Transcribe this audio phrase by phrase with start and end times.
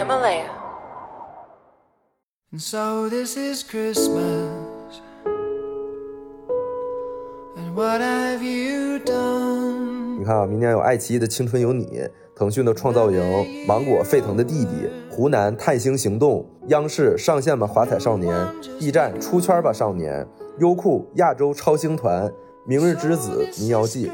[0.00, 0.48] Himalaya.
[2.52, 4.48] And so this is Christmas.
[7.54, 10.18] And what have you done?
[10.18, 11.84] 你看啊，明年有爱奇艺的《青春有你》，
[12.34, 13.20] 腾讯的《创造营》，
[13.66, 14.70] 芒果《沸腾的弟弟》，
[15.14, 18.34] 湖南《探星行动》，央视《上线吧华彩少年》
[18.78, 20.24] ，B 站《出圈吧少年》，
[20.60, 22.24] 优酷《亚洲超星团》，
[22.64, 24.08] 《明日之子》《民谣记》，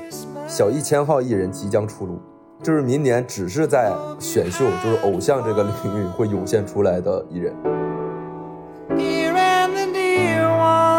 [0.49, 2.21] 小一千号艺人即将出炉。
[2.63, 7.55] 就是明年只是在选秀，就是偶像这个领域会涌现出来的艺人。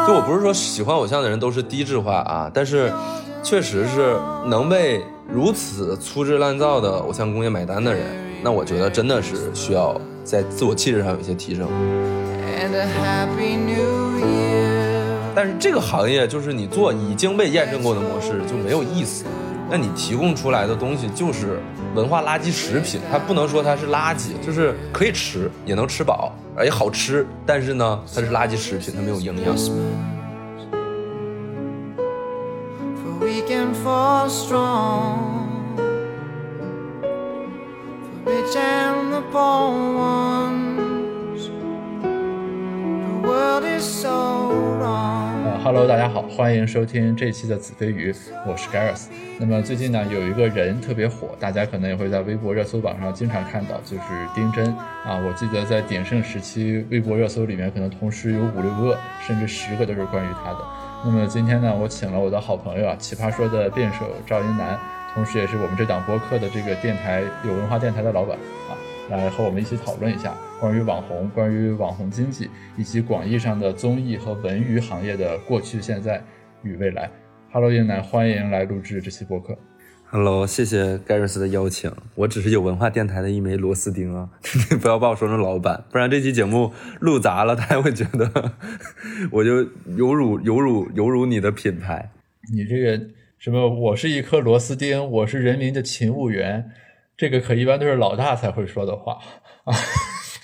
[0.07, 2.89] 就我不是说喜欢偶像的人都是低智化啊，但是
[3.43, 8.05] 确实是能为如此粗制滥造的偶像工业买单的人，
[8.41, 11.67] 那我觉得真的是需要在自我气质上有一些提升。
[11.67, 15.01] And a happy new year.
[15.35, 19.25] 但是这个行业就是你做已经被验证过的模式就没有意思，
[19.69, 21.59] 那你提供出来的东西就是
[21.93, 29.55] 文化垃圾食品，它不能说它是垃圾，就是可以吃也能吃饱，而且好吃，但是呢它是垃圾食品，它没有营养。
[33.83, 34.27] For
[43.29, 43.59] 呃
[45.61, 48.15] ，Hello，大家好，欢迎收听这期的子非鱼，
[48.47, 49.07] 我是 Gareth。
[49.37, 54.03] 那么最近呢，有一个人特别火，大家可能也会在微博热搜榜上经常看到，就是
[54.33, 54.65] 丁真
[55.03, 55.21] 啊。
[55.27, 60.59] 我记得在鼎盛时期，微博热搜里面可能同时有五六个，甚至十个都是关于他的。
[61.03, 64.79] 那么今天呢，我请了我的好朋友啊，奇葩说的辩手赵英男，
[65.13, 68.37] 同时也是我们这档播客的这个电台有文化电台的老板，
[69.09, 76.23] 来和我们一起讨论一下关于网红、关于网红经济以及广义上的综艺和文娱行业的过去、现在
[76.63, 77.09] 与未来。
[77.51, 79.57] Hello，英男，欢迎来录制这期播客。
[80.09, 81.91] Hello，谢谢盖瑞斯的邀请。
[82.15, 84.29] 我只是有文化电台的一枚螺丝钉啊，
[84.81, 88.53] 不要把我说成老板，不然这期节目录砸了，大家会觉得
[89.31, 89.57] 我就
[89.97, 92.09] 有辱有辱有辱你的品牌。
[92.53, 93.05] 你这个
[93.37, 96.71] 什么，我是一颗螺丝钉，我是人民的勤务员，
[97.17, 99.17] 这个可一般都是老大才会说的话
[99.63, 99.73] 啊。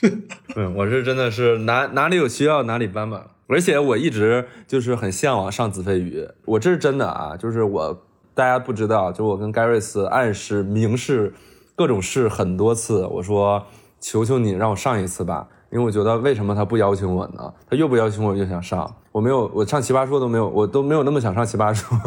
[0.57, 3.28] 嗯，我是真的是哪哪里有需要哪里搬吧。
[3.47, 11.33] 而且我一直就是很向往上子非鱼，我这是真的啊，就是我大家不知道，就我跟盖瑞斯暗示明示
[11.75, 13.63] 各种事很多次，我说
[14.00, 17.53] 求求你让我上一次吧，因为我觉得为什么他不邀请我呢？
[17.69, 21.97] 他越不邀请我越想上，我没有我上奇葩说都没有，我都没有那么想上奇葩说，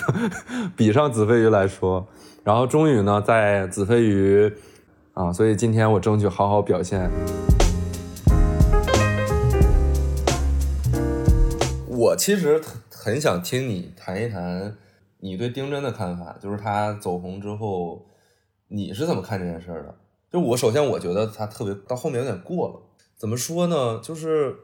[0.76, 2.06] 比上子非鱼来说，
[2.44, 4.52] 然后终于呢在子非鱼
[5.14, 7.08] 啊，所以今天我争取好好表现。
[11.86, 12.60] 我其实
[12.90, 14.76] 很想听你谈一谈
[15.20, 18.06] 你对丁真的看法，就是他走红之后，
[18.66, 19.94] 你是怎么看这件事的？
[20.28, 22.82] 就我首先我觉得他特别到后面有点过了，
[23.16, 24.00] 怎么说呢？
[24.02, 24.56] 就是，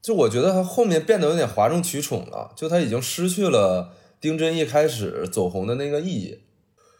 [0.00, 6.40] 就我觉得他后面变得有点哗众取宠了，就他已经失去了丁真一开始走红的那个意义。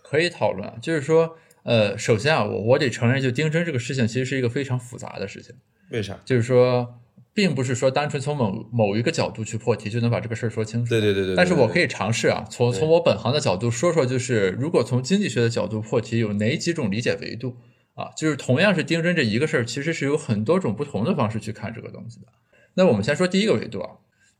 [0.03, 5.54] 可以讨论啊，就是说，呃，首先啊，我我得承认，就丁真这个事情其实是一个非常复杂的事情，
[5.92, 6.19] 为啥？
[6.25, 6.98] 就是说，
[7.32, 10.91] 并不是说单纯从某某一个角度去破题就能把这个事儿说清楚。
[10.91, 17.56] 对对对对对但是我可以尝试啊，从从我本行的角度说说，就是如果从经济学的角度破题，有哪几种理解维度
[17.94, 18.10] 啊？
[18.16, 22.26] 就是同样是丁真这一个事儿，其实是有很多种不同的方式去看这个东西的。
[22.75, 23.91] 那我们先说第一个维度啊，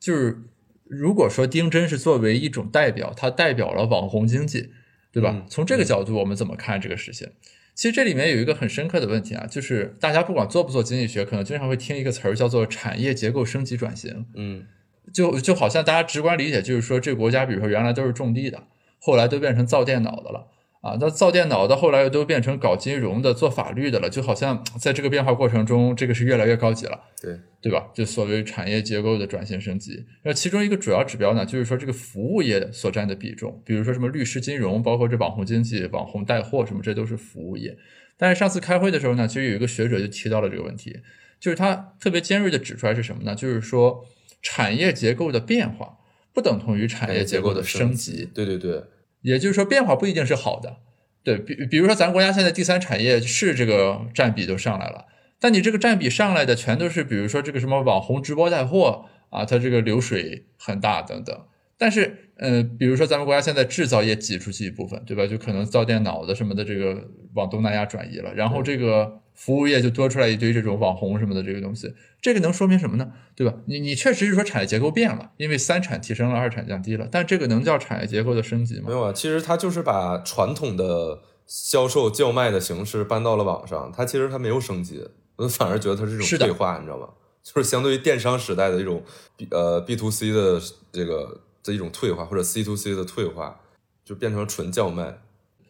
[0.01, 0.43] 就是
[0.91, 4.71] 如果说丁真是作为一种代表，它代表了网红经济，
[5.13, 5.31] 对吧？
[5.33, 7.29] 嗯从这个角度，我们怎么看这个事情？
[7.77, 14.27] 其实这里面有一个很深刻的问题啊，就是大家不管做不做经济学，可能经常会听一个词儿叫做产业结构升级转型。
[14.35, 14.67] 嗯
[15.13, 18.65] 就就好像大家直观理解就是说，这个国家比如说原来都是种地的，
[18.99, 20.49] 后来都变成造电脑的了
[20.81, 26.99] 啊，那造电脑到后来又都变成搞金融的、做法律的了，就好像在这个变化过程中，这个是越来越高级了。
[27.21, 27.89] 对，对吧？
[27.95, 37.77] 就所谓产业结构的转型升级，那其中一个主要指标呢，就是说这个服务业所占的比重，比如说什么律师、金融，包括这网红经济、网红带货什么，这都是服务业。
[38.17, 40.99] 但是上次开会的时候呢，其实有一个学者就提到了这个问题，
[41.39, 43.35] 就是他特别尖锐的指出来是什么呢？
[43.35, 44.07] 就是说
[44.41, 45.99] 产业结构的变化
[46.33, 48.83] 不等同于产业结构的升级，对对对，
[49.23, 50.77] 也就是说变化不一定是好的。
[51.23, 55.07] 对比比如说咱国家现在第三产业是这个占比都上来了。
[55.39, 61.39] 但你这个占比上来的全都是，比如说这个什么网红直播带货啊，它这个流水很大等等。
[61.81, 65.27] 但是，呃，比如说咱们国家现在制造业挤出去一部分，对吧？
[65.27, 73.11] 就可能造电脑的什么的，这个往东南亚转移了，然后这个服务业就多出来一堆这种网红什么的这个东西，这个能说明什么呢？
[73.35, 73.55] 对吧？
[73.65, 78.93] 你你确实是说产业结构变了，因为三产提升了，二产降低了，但这个能叫产业结构的升级吗没？
[78.93, 85.03] 有啊，其实它就是把传统的销售叫卖的形式搬到了网上，它其实它没有升级，
[85.37, 87.09] 我反而觉得它是一种退化，你知道吗？
[87.43, 89.03] 就是相对于电商时代的一种
[89.39, 90.61] B 呃 B to C 的
[90.93, 93.61] 这个的一种退化，或者 C to C 的退化，
[94.05, 95.19] 就变成纯叫卖。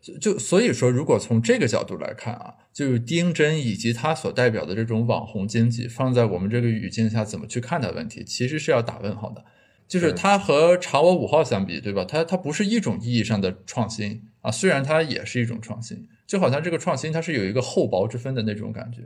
[0.01, 9.45] 就就所以说，如果从这个角度来看啊，就是丁真以及他所代表的这种网红经济，放在我们这个语境下怎么去看待问题，其实是要打问号的。
[9.87, 12.05] 就是对它和查我五号相比，对吧？
[12.05, 19.03] 它它不是一种意义上的创新啊，虽然它也是一种创新，就好像这个创新它是有一个厚薄之分的那种感觉，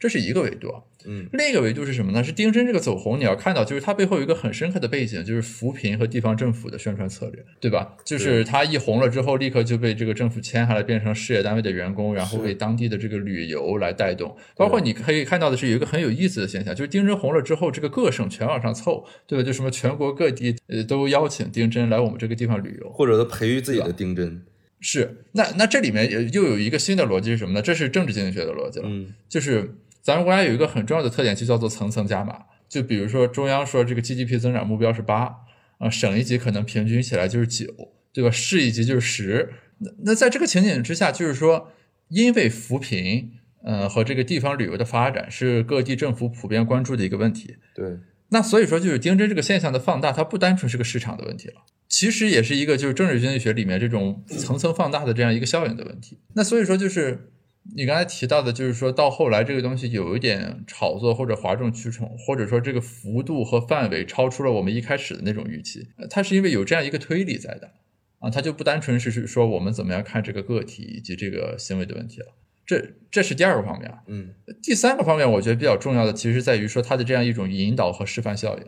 [0.00, 0.82] 这是一个维度啊。
[1.06, 2.22] 嗯，另一个维度是什么呢？
[2.24, 7.96] 是丁真这个走红，你要看到，就是它背后有一个很深刻的背景，就是扶贫和地方政府的宣传策略，对吧？
[8.04, 14.36] 就是他一红了之后，立刻就被这个政府签下来，变成事业单位的员工，然后为当地的这个旅游来带动。
[14.56, 19.42] 包括你可以看到的是，有一个很有意思的现象，就是丁真红了之后，这个各省全往上凑，对吧？
[19.42, 24.42] 就什么全国各地呃都邀请丁真来我们这个地方旅游，或者他培育自己的丁真。
[24.82, 27.60] 是，那那这里面也又有一个新的逻辑是什么呢？
[27.60, 28.86] 这是政治经济学的逻辑了。
[28.88, 32.44] 嗯就是咱们国家有一个很重要的特点，就叫做层层加码。
[32.68, 35.34] 就比如说中央说这个 GDP 增长目标是八，
[35.78, 37.66] 啊，省一级可能平均起来就是九，
[38.12, 38.30] 对吧？
[38.30, 39.52] 市一级就是十。
[39.78, 41.72] 那那在这个情景之下，就是说，
[42.08, 43.32] 因为扶贫，
[43.64, 47.56] 呃，和这个地方旅游的发展是各地政府普遍关注的一个问题。
[47.74, 47.98] 对，
[48.28, 51.54] 那所以说，就是丁真这个现象的放大，它不单纯是个市场的问题了，
[51.88, 56.18] 其实也是一个就是政治经济学里面这种层层放大的这样一个效应的问题。
[56.34, 57.32] 那所以说，就是
[57.76, 67.70] 你刚才提到的，就是说到后来这个东西有一点炒作或者哗众取宠，或者说这个幅度和范围超出了我们一开始的那种预期，呃它是因为有这样一个推理在的
[68.18, 72.26] 啊，它就不单纯是是说我们怎么样看这个个体以及这个行为的问题了。
[72.66, 78.64] 这这是第二个方面啊，嗯第三个方面，我觉得比较重要的，其实在于说它的这样一种引导和示范效应，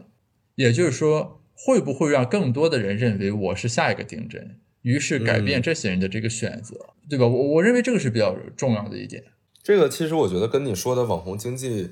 [0.56, 6.76] 也就是说，会不会让更多的人认为我是下一个丁真，于是改变这些人的这个选择，
[7.08, 7.26] 对吧？
[7.26, 9.24] 我我认为这个是比较重要的一点。
[9.62, 11.90] 这个其实我觉得跟你说的网红经济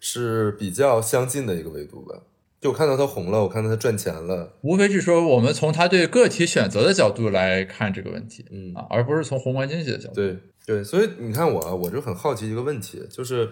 [0.00, 2.22] 是比较相近的一个维度吧。
[2.60, 10.14] 就我看到他红了，我看到他赚钱了，无非是说，我们从他对个体选择的角度来看这个问题，嗯啊，而不是从宏观经济的角度。
[10.16, 13.48] 对对，所以你看我啊，我就很好奇一个问题，就是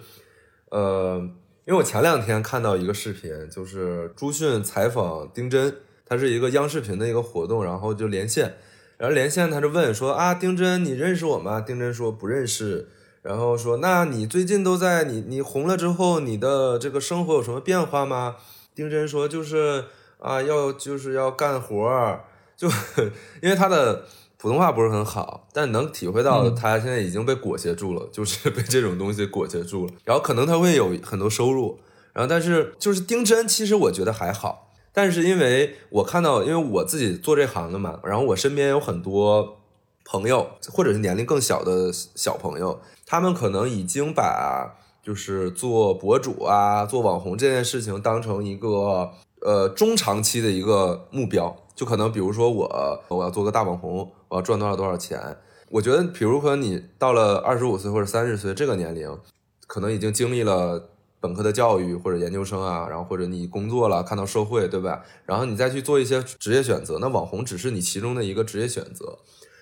[0.71, 1.19] 呃，
[1.67, 5.75] 因为我前两天看到一个视频，就是朱迅采访丁真，
[6.05, 8.57] 他是一个央视频的一个活动，然后就连线，
[8.99, 11.61] 然后连线他就问说啊，丁真你认识我吗？
[11.61, 12.89] 丁真说不认识。
[13.23, 18.37] 然后说，那你最近都在你你红了之后，你的这个生活有什么变化吗？
[18.75, 19.85] 丁真说就是
[20.19, 22.25] 啊，要就是要干活儿，
[22.57, 22.69] 就
[23.43, 24.05] 因为他的
[24.39, 29.93] 普通话不是很好，但能体会到嗯他现在已经被裹挟住了，就是 被这种东西裹挟住了。
[30.05, 31.81] 然后可能他会有很多收入，
[32.13, 39.59] 然后但是就是丁真，其实我觉得还好，但是因为我看到，因为我自己做这行的嘛，然后我身边有很多
[40.05, 49.13] 朋友，或者是年龄更小的小朋友，他们可能已经把就是做博主啊、做网红这件事情当成一个
[49.43, 55.37] 呃中长期的一个目标，就可能比如说我我要做个大网红，我要赚多少多少钱。
[55.71, 59.19] 我觉得，比如说你到了二十五岁或者三十岁这个年龄，
[59.67, 60.89] 可能已经经历了
[61.21, 65.03] 本科的教育或者研究生啊，然后或者你工作了，看到社会，对吧？
[65.27, 69.19] 然后你再去做一些职业选择，那网红只是你其中的一个职业选择。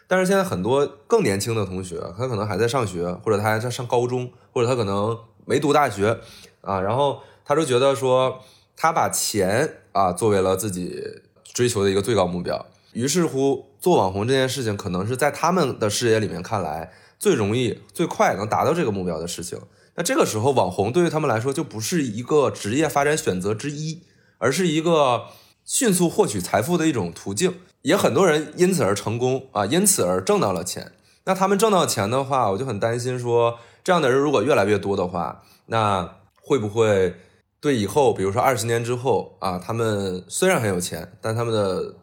[0.07, 6.21] 但是现在很多更年轻的同学，他可能还在上学，或者他还在上高中，或者他可能没读大学
[6.61, 8.41] 啊，然后他就觉得说，
[8.77, 11.03] 他把钱啊作为了自己
[11.43, 19.59] 追求的一个最高目标，于是乎做网红这件事情，可能是在他们的视野里面看来最容易、最快能达到这个目标的事情。
[19.97, 24.03] 那这个时候，网红对于他们来说就不是一个职业发展选择之一，
[24.39, 25.25] 而是一个
[25.65, 27.55] 迅速获取财富的一种途径。
[27.83, 30.93] 也很多人因此而成功啊，因此而挣到了钱。
[31.25, 37.15] 那他们挣到钱的话，我就很担心说，这样的人如果越来越多的话，那会不会
[37.61, 41.95] 对以后，比如说二十年之后啊，他们虽然很有钱，但他们的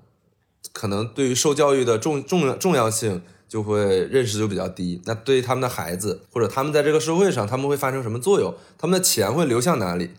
[0.72, 3.22] 可能对于受教育的重重要重要性
[3.54, 5.00] 就会认识就比较低。
[5.06, 8.52] 那对于他们的孩子，或者他们在这个社会上，他们会发生什么作用？
[8.80, 10.10] 他们的钱会流向哪里，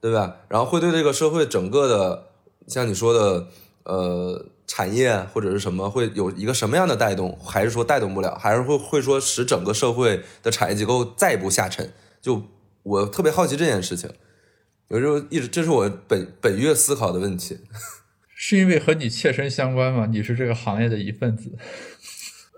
[0.00, 0.36] 对吧？
[0.48, 2.28] 然后会对这个社会整个的，
[2.66, 3.46] 像你说的，
[3.82, 7.38] 呃，产业或者是什么，会有一个什么样的带动？
[7.44, 8.34] 还是说带动不了？
[8.40, 11.92] 还是会会说使整个社会的产业结构再一步下沉？
[12.22, 12.42] 就
[12.84, 14.08] 我特别好奇这件事情，
[14.88, 17.58] 有时候一直这是我本本月思考的问题。
[18.40, 20.06] 是因为和你切身相关吗？
[20.06, 21.50] 你是这个行业的一份子。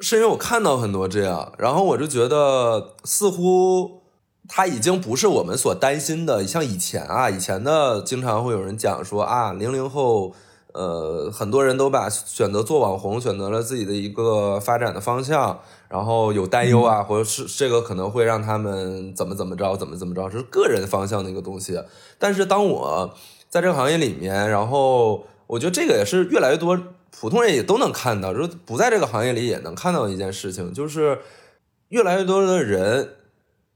[0.01, 4.01] 是因为我看到很多这样，然后我就觉得似乎
[4.49, 10.33] 他已经不是我们所担心的，像以前啊，以前的经常会有人讲说啊，零零后，
[10.73, 21.81] 呃，很多人都把选择做网红，选择了自己的一个发展的方向，然后有担忧啊，或者是这个可能会让他们怎么怎么着，怎么怎么着，这是个人方向的一个东西。
[22.19, 23.15] 但是当我
[23.49, 26.79] 在这个行业里面，然后我觉得这个也是越来越多
[27.11, 31.19] 普通人也都能看到，就不在这个行业里也能看到一件事情，就是
[31.89, 33.17] 越来越多的人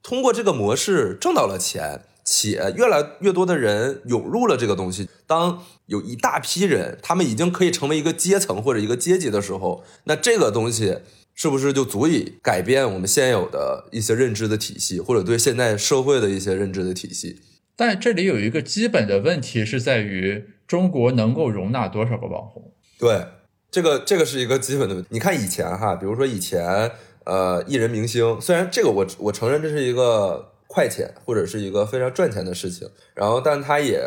[0.03, 2.03] 通过这个模式挣到了钱。
[2.26, 5.11] 且越来越多的人涌入了这个东西。
[5.26, 11.00] 当有一大批人，他们已经可以成为一个阶层或者一个阶级的时候，那这个东西
[11.35, 17.43] 是不是就足以改变我们现有的一些认知的体系，或者对现在社会的一些认知的体系？
[17.76, 22.73] 但这里有一个基本的问题是在于，中国能够容纳多少个网红？
[22.99, 23.27] 对，
[23.71, 25.09] 这个这个是一个基本的问题。
[25.11, 26.91] 你看以前哈，比如说以前，
[27.25, 30.51] 呃，艺人明星，虽然这个我我承认这是一个。
[30.67, 34.03] 快钱或者是一个非常赚钱的事情，然后，但他也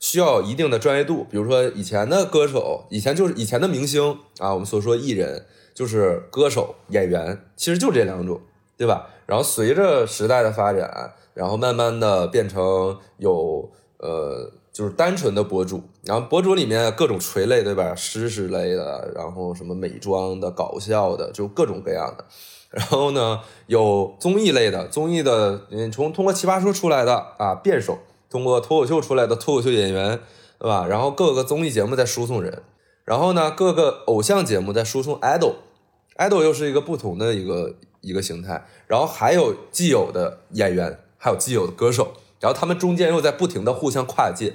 [0.00, 1.24] 需要一定的专业度。
[1.30, 8.40] 比如说，以前的歌手，以前就是以前的明星啊，我们所说艺人就是歌手、演员，其实就这两种，
[8.76, 9.08] 对吧？
[9.26, 17.92] 然后随着时代的发展，然后慢慢的变成有呃，就是单纯的博主，然后博主里面各种垂类，对吧？
[17.94, 22.24] 知识类的，然后什么美妆的、搞笑的，就各种各样的。
[22.70, 27.98] 然后呢，有综艺类的，综艺的，嗯，从通过奇葩说出来的啊，辩手，
[28.30, 30.20] 通过脱口秀出来的脱口秀演员，
[30.58, 30.86] 对吧？
[30.86, 32.62] 然后各个综艺节目在输送人，
[33.04, 44.54] 然后呢，各个偶像节目在输送 idol，idol 又是一个不同的一个一个形态，然后还有既有的演员，还有既有的歌手，然后他们中间又在不停的互相跨界，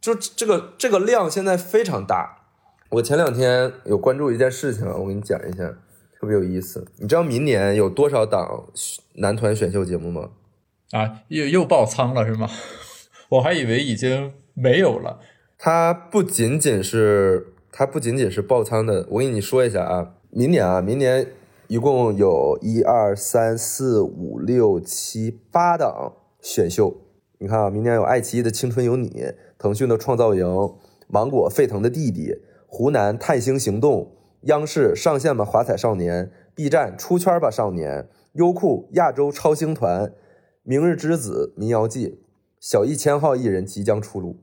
[0.00, 2.44] 就这个这个量现在非常大。
[2.90, 5.74] 我前两天有关注一件事情，我给你讲一下。
[6.20, 8.68] 特别有意思，你知道明年有多少档
[9.14, 10.30] 男团选秀节目吗？
[10.92, 12.48] 啊，又又爆仓了是吗？
[13.30, 15.18] 我还以为已经没有了。
[15.58, 21.26] 它不仅仅是它不仅仅是爆仓的，我给你说一下啊，明年啊，明年
[21.66, 26.94] 一共有一二三四五六七八档选秀。
[27.38, 29.08] 你看啊，明年有爱奇艺的《青春有你》，
[29.56, 30.44] 腾讯的《创造营》，
[31.08, 32.26] 芒果《沸腾的弟弟》，
[32.66, 34.02] 湖南《探星行动》。
[34.46, 40.12] 央视上线吧华彩少年，B 站出圈吧少年，优酷亚洲超星团，
[40.64, 42.24] 明日之子民谣季，
[42.58, 44.40] 小一千号艺人即将出炉，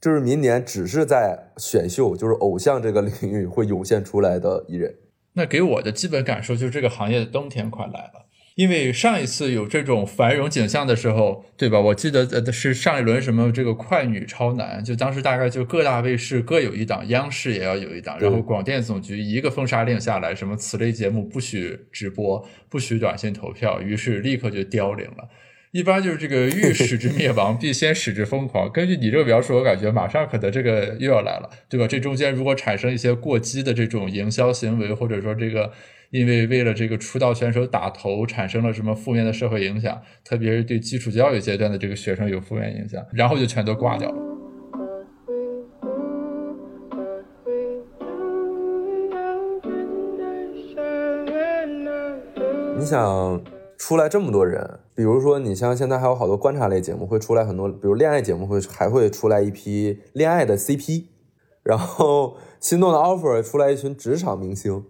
[0.00, 4.94] 就是明年只是在选秀，就是偶像这个领域会涌现出来的艺人。
[5.32, 8.23] 那给我的基本感受就是这个行业的冬天快来了。
[8.54, 11.80] 因为上一次有这种繁荣景象的时候，对吧？
[11.80, 25.28] 我记得呃是上一轮什么这个快女超男，就当时大概就各大卫视各有一档，央视也要有一档，然后广电总局一个封杀令下来，什么此类节目不许直播，不许短信投票，于是立刻就凋零了。
[25.74, 28.70] 一般就是这个欲使之灭亡，必先使之疯狂。
[28.70, 31.88] 根据你这个描述，我感觉马上可能这个又要来了，对吧？
[31.88, 35.72] 这中间如果产生一些过激的这种营销行为，或者说这个。
[36.10, 44.16] 因为为了这个出道选手打头，产生了什么负面的社会影响，特别是对基础教育阶段的这个学生有负面影响，然后就全都挂掉了。
[52.78, 53.42] 你想
[53.76, 61.04] 出来这么多人，比如说你像现在还有好多观察类节目会出来很多，比如恋爱节目会还会出来一批恋爱的 CP，
[61.62, 64.84] 然后心动的 offer 出来一群职场明星。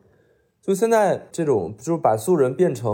[0.62, 2.90] 就现在这种，就是把素人变成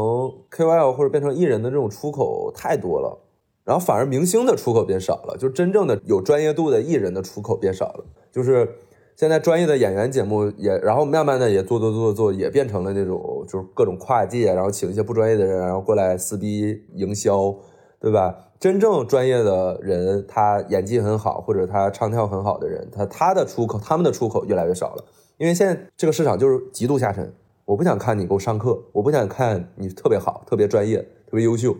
[0.50, 3.20] KOL 或者变成艺人的这种出口太多了，
[3.64, 8.04] 然后反而明星的出口变少了，就真正的有专业度的艺人的出口变少了。
[8.32, 8.68] 就是
[9.14, 17.54] 现在专业的演员节目也，然后慢慢的也做做做做，也变成了那种就是各种跨界，然后请一些不专业的人，然后过来撕逼营销，
[18.00, 18.34] 对吧？
[18.58, 25.04] 真正专业的人，他演技很好或者他唱跳很好的人，他他的出口，他们的出口越来越少了，
[25.38, 27.32] 因为现在这个市场就是极度下沉。
[27.64, 31.74] 我不想看你给我上课，我不想看你特别好、特别专业、特别优秀，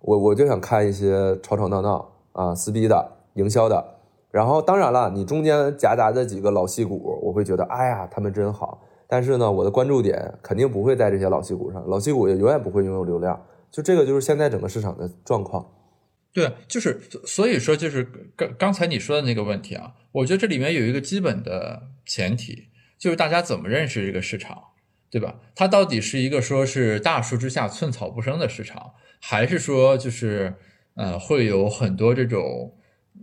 [0.00, 3.84] 我我就想看一些吵吵闹闹啊、撕逼的、营销的。
[4.30, 8.80] 然后当然了，你中间夹杂着几个老戏骨，我会觉得哎呀，他们真好。
[9.08, 13.46] 但是呢，我的关注点肯定不会在这些老戏骨上，老戏骨也永远不会拥有流量。
[13.70, 15.66] 就这个就是现在整个市场的状况。
[16.32, 18.04] 对，就是所以说，就是
[18.36, 22.68] 刚刚才你说的那个问题啊，我觉得这里面有一个基本的前提，
[22.98, 24.62] 就是大家怎么认识这个市场。
[25.10, 25.38] 对吧？
[25.54, 30.52] 它到底是一个说是大树之下寸草不生的市场，还是说就是
[30.96, 32.74] 呃会有很多这种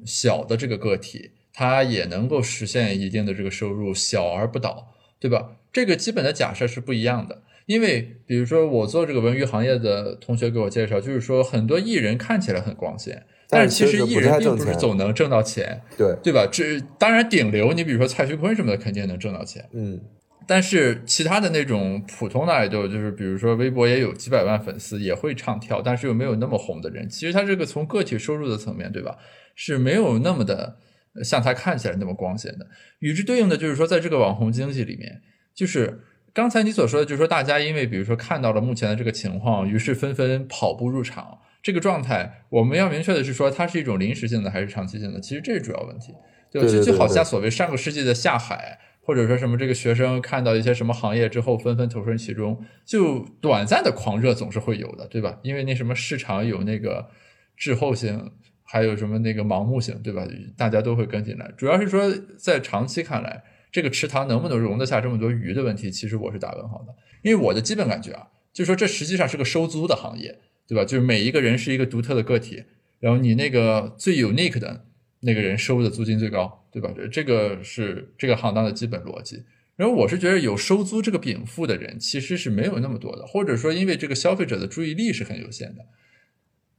[0.06, 4.88] 小的这个个体，它也能够实现一定的这个收入，小而不倒，
[5.20, 5.58] 对吧？
[5.72, 7.42] 这个基本的假设是不一样的。
[7.68, 16.46] 因为比如说我做这个文娱行业的同学给我介绍，就是说很多艺人看起来很光鲜，但是其实艺人并不是总能挣到钱，对对吧？
[16.52, 20.02] 这当然顶流，你比如说蔡徐坤什么的，肯定能挣到钱，嗯。
[20.48, 29.16] 但是其他的那种普通的爱豆，就是比如说微博也有几百万粉丝，也会唱跳，但是又没有那么红的人，其实他这个从个体收入的层面，对吧，
[29.56, 30.78] 是没有那么的
[31.24, 32.68] 像他看起来那么光鲜的。
[33.00, 35.22] 与之对应的就是说，在这个网红经济里面，
[35.54, 36.02] 就是
[36.34, 41.40] 刚才你所说的，就是说大家因为比如说看到了目前的这个情况，于是纷纷跑步入场。
[41.64, 45.20] 这个状态，我们要明确的是说，它是一种临时性的还是长期性的？
[45.22, 46.12] 其实这是主要问题。
[46.52, 55.38] 对对就就好像所谓上个世纪的下海，或者说什么这个学生看到一些什么行业之后纷纷投身其中，就短暂的狂热总是会有的，对吧？
[55.44, 57.12] 因为那什么市场有那个
[57.56, 58.32] 滞后性，
[58.64, 60.28] 还有什么那个盲目性，对吧？
[60.58, 61.52] 大家都会跟进来。
[61.56, 66.94] 主要是说在长期看来，这个池塘能不能容得下这么多鱼的问题，其实我是打问号的。
[67.24, 70.40] 因为我的基本感觉啊，就是说这实际上是个收租的行业。
[70.68, 70.86] 对吧？
[70.86, 72.64] 就是每一个人是一个独特的个体，
[73.02, 74.86] 然后你那个最 unique 的
[75.20, 76.90] 那个人收的租金最高，对吧？
[77.12, 79.44] 这个是这个行当的基本逻辑。
[79.76, 85.84] 然后我是觉得有收租这个禀赋的人其实是没有那么多的，或者说因为这个消费者的注意力是很有限的，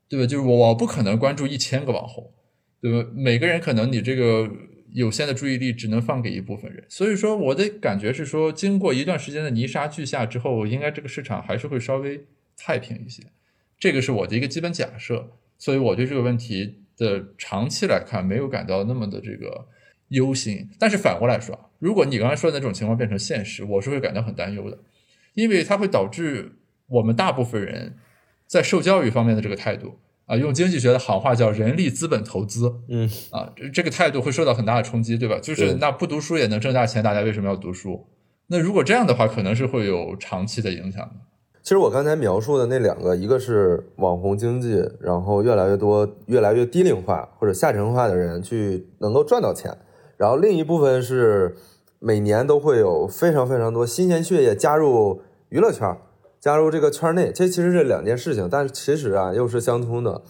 [0.08, 0.26] 对吧？
[0.26, 2.32] 就是我我不可能关注一千个网红，
[2.80, 3.11] 对吧？
[3.14, 4.50] 每个人可能你这个
[4.92, 13.22] 有限的注意力只能放给一部分人，所以说我的感觉是说，经过一段时间的泥沙俱下之后，应该这个市场还是会稍微太平一些。
[13.78, 19.66] 这个是我的一个基本假设，所以我对这个问题的长期来看没有感到那么的这个
[20.08, 20.68] 忧心。
[20.78, 24.78] 但是反过来说，如果你刚才说的那种情况变成现实，我是会感到很担忧的，
[25.34, 26.52] 因为它会导致
[26.87, 27.96] 我们大部分人
[28.46, 29.99] 在受教育方面的这个态度
[30.32, 35.38] 啊，用经济学的行话叫人力资本投资，嗯啊，这个态度会受到很大的冲击，对吧？
[35.42, 38.06] 就是那不读书也能挣大钱，大家为什么要读书？
[38.46, 41.12] 那如果这样的话，可能是会有长期的影响的。
[41.62, 49.76] 其实我刚才描述的那两个，一个是网红经济，然后越来越多、越来越低龄化或者下沉化的人去能够赚到钱，
[50.16, 51.54] 然后另一部分是
[51.98, 55.20] 每年都会有非常非常多新鲜血液加入
[55.50, 55.94] 娱乐圈，
[56.42, 57.32] 加入这个圈内。
[57.32, 60.20] 这其实是两件事情，但是其实啊又是相通的。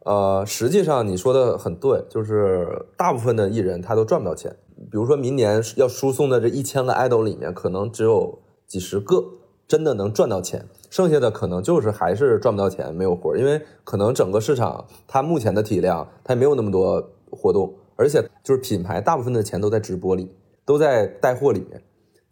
[0.00, 4.56] 呃，实际上你说的很对，就是大部分的艺人他都赚不到钱。
[4.90, 9.24] 比如说明年要输送的这一千个 idol 里面，可能只有几十个。
[9.68, 20.28] 真的能赚到钱，剩下的可能就是还是赚不到钱，没有活因为可能整个市场它目前的体量，它也没有那么多活动，而且就是品牌大部分的钱都在直播里，
[20.66, 21.82] 都在带货里面，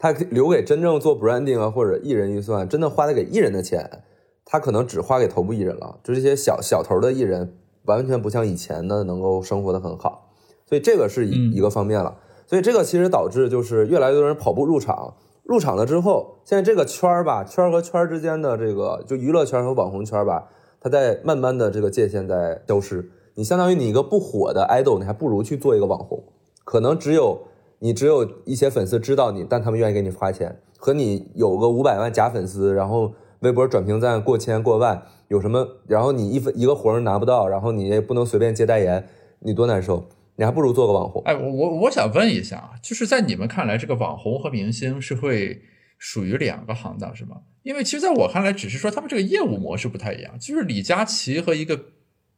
[0.01, 4.03] 它留给真正做 branding 啊或者艺人预算，真的花的给艺人的钱，
[4.47, 7.53] 他可能只花给头部艺人了，就这些小小头的艺人，
[7.85, 10.33] 完全不像以前的能够生活的很好，
[10.67, 15.15] 所以这个是一一个方面了，所以这个其实导致就是越来越多人跑步入场。
[15.45, 20.49] 入场了之后，现在这个圈儿吧，圈儿和圈儿之间的这个，就娱乐圈和网红圈吧，
[20.81, 23.11] 它在慢慢的这个界限在消失。
[23.35, 26.23] 你相当于你一个不火的 idol，你还不如去做一个网红，
[26.65, 27.41] 可能只有
[27.81, 30.61] 你只有一些粉丝知道你，但他们愿意给你花钱。
[30.79, 35.67] 和你有个五百万假粉丝，然后微博转评赞过千过万，有什么？
[35.87, 39.07] 然后你一分一个活儿拿不到，然后你也不能随便接代言，
[39.41, 40.09] 你多难受。
[40.37, 41.23] 你还不如做个网红。
[41.27, 45.61] 哎，我我我想问一下啊，就是在你们看来，这个网红和明星是会
[45.99, 47.37] 属于两个行当是吗？
[47.63, 50.39] 因为其实在我看来，只是说他们这个业务模式不太一样。
[50.39, 51.77] 就是李佳琦和一个，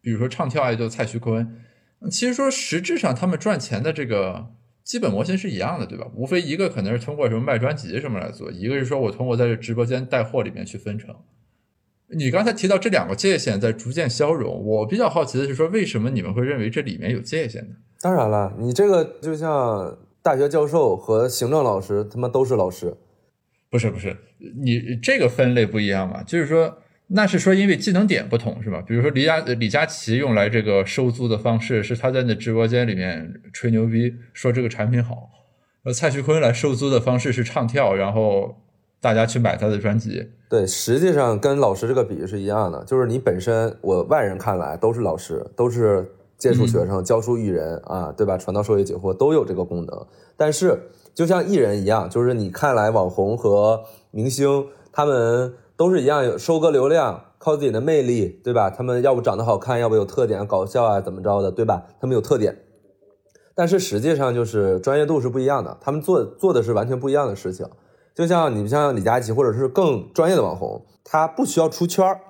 [0.00, 1.61] 比如说唱跳爱豆蔡徐坤，
[2.11, 4.46] 其实说实质上他们赚钱的这个
[4.85, 6.07] 基本模型是一样的，对吧？
[6.14, 11.14] 无非一个可能是通过什么卖专辑什么来做，一个是说我通过在这直播间带货里面去分成。
[12.14, 17.77] 你刚才提到这两个界限在逐渐消融，我比较好奇的是说，为什么你们会认为这里面有界限呢？
[18.01, 22.95] 当然了，你这个就像大学教授和行政老师，他们都是老师。
[23.71, 24.14] 不是不是，
[24.62, 26.23] 你这个分类不一样嘛？
[26.25, 26.77] 就是说，
[27.14, 28.83] 那是说因为技能点不同是吧？
[28.87, 35.29] 比如说李佳李佳琦用来这个收租的方式是他在那直播间里面吹牛逼说这个产品好，
[35.85, 38.57] 而蔡徐坤来收租的方式是唱跳，然后。
[39.03, 48.38] 大家去买他的专辑，对，实际上跟老师这个比是一样的，就是你本身，我外人看来都是老师，都是接触学生、教书育人啊，对吧？
[48.38, 50.07] 传道授业解惑都有这个功能。
[50.37, 50.81] 但是
[51.16, 58.71] 就像艺人一样，就是你看来网红和明星，他们都是一样，收割流量，靠自己的魅力，对吧？
[58.71, 61.83] 他们要不长得好看，要不有特点、搞笑啊，怎么着的，对吧？
[62.01, 62.57] 他们有特点，
[63.53, 67.66] 但是实际上就是专业度是不一样的，他们做做的是完全不一样的事情。
[68.14, 72.21] 就像你像李佳琦，或者是更专业的网红，他不需要出圈儿，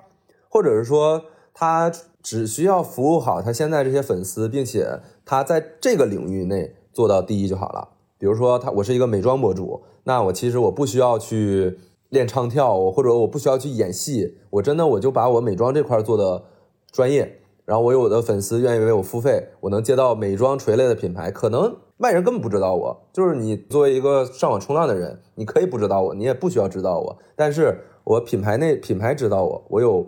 [0.49, 1.21] 或者是说
[1.53, 1.91] 他
[2.23, 7.89] 只需要服务好他现在这些粉丝，并且他在这个领域内做到第一就好了。
[8.17, 11.77] 比如说他，我是一个美妆博主，那我其实我不需要去
[12.13, 16.43] 练唱跳，我或者我不需要去演戏，我真的我就把我美妆这块做的
[16.91, 21.75] 专业，然后我有我的粉丝愿意为我付费，我能接到美妆垂类的品牌，可能。
[21.97, 23.07] 外人根本不知道我。
[23.13, 30.05] 就是你作为一个上网冲浪的人，你可以不知道我，你也不需要知道我，但是我品牌内品牌知道我，我有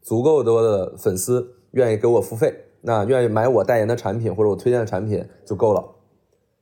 [0.00, 5.84] 足够多的粉丝愿意给我付费，那愿意买我代言的产品或者我推荐的产品就够了。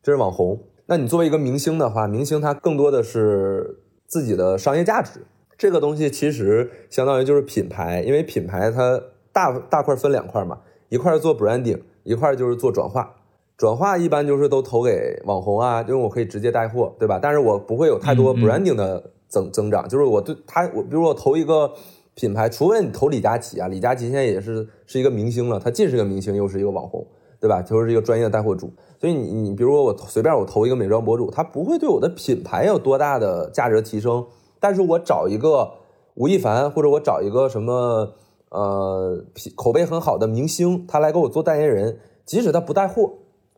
[0.02, 0.58] 这是网红。
[0.86, 3.78] 那你作为一个明星的话，明星他更多的是
[4.10, 5.20] 自己的商业价值。
[5.56, 9.00] 这个东西其实相当于就是品牌，因为品牌它
[9.32, 13.14] 大大块分两块嘛，一块做 branding，一块就是做转化。
[13.56, 17.20] 转化一般就是都投给网红啊，因为我可以直接带货，对吧？
[17.22, 21.70] 但是我不会有太多 branding 的增增长，就是我对他，我比如我投一个
[22.14, 27.06] 品牌，除非你投李佳琦啊，李佳琦现在也是是一个明星了，他既是个明星，又是一个网红，
[27.38, 27.60] 对吧？
[27.60, 34.26] 就是一个专业的带货主，所以你你比如说我随便我投一个美妆博主，他不会对我的品牌有多大的价值提升。
[34.60, 35.70] 但是我找一个
[36.16, 38.12] 吴亦凡，或者我找一个什么
[38.50, 43.10] 呃品口碑很好的明星，他来给我做代言人，即使他不带货，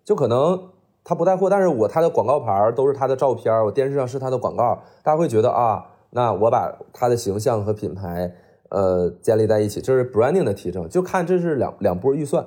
[0.05, 0.68] 就可能
[1.02, 8.33] 他不带货，但是我他的广告牌都是他的照片，我电视上是他的广告，大家会觉得啊，那我把他的形象和品牌
[8.68, 12.46] 呃建立在一起，这是 branding 的提升，就看这是两两波预算。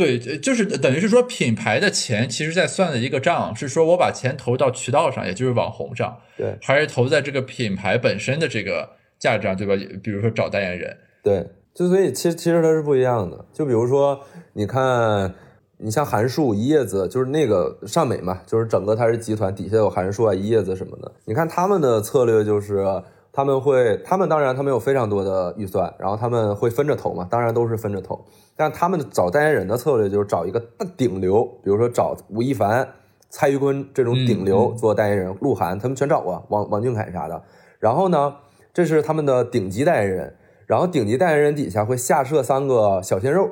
[0.00, 9.74] 对，就是等于是说品牌的钱，其实在算的一个账，是说我把钱投到渠道上，也就是网红上，对，还是投在这个品牌本身的这个价值上，对吧？
[10.02, 13.44] 比如说找代言人，对，就所以其实其实它是不一样的。
[13.52, 14.18] 就比如说，
[14.54, 15.34] 你看，
[15.76, 21.12] 你像韩束、一叶子，就是那个尚美嘛，就是整个它是集团底下有韩束啊、一叶子什么的。
[21.26, 22.84] 你看他们的策略就是
[23.32, 28.24] 他们会，他们当然他们有非常多的预算，然后他们会分着投嘛，当然都是分着投。
[28.56, 32.86] 但他们找代言人的策略就是找一个大顶流，比如说找吴亦凡、
[33.28, 37.42] 蔡徐坤这种顶流做代言人，鹿晗他们全找过，王王俊凯啥的。
[37.78, 38.34] 然后呢，
[38.74, 43.48] 这是他们的顶级代言人，然后顶级代言人底下会下设三个小鲜肉，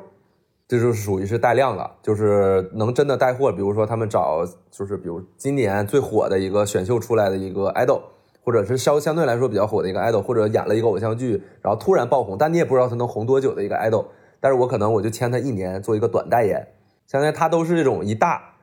[0.66, 3.50] 这就是属于是带量了，就是能真的带货。
[3.52, 8.02] 比如说他们找就是比如今年最火的一个选秀出来的一个 idol，
[8.48, 14.06] 或者是稍相对来说比较火的一个 idol，或者演了一个偶像剧，然后突然爆红，但你也不知道他能红多久的一个 idol。
[14.40, 16.66] 但是我可能我就签他一年做一个短代言，
[17.06, 18.54] 相当于他都是这种一大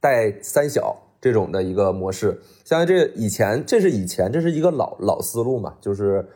[0.00, 2.40] 带三小这种的一个模式。
[2.64, 6.28] 相当于这以前这是以前这是一个老老思路嘛，就是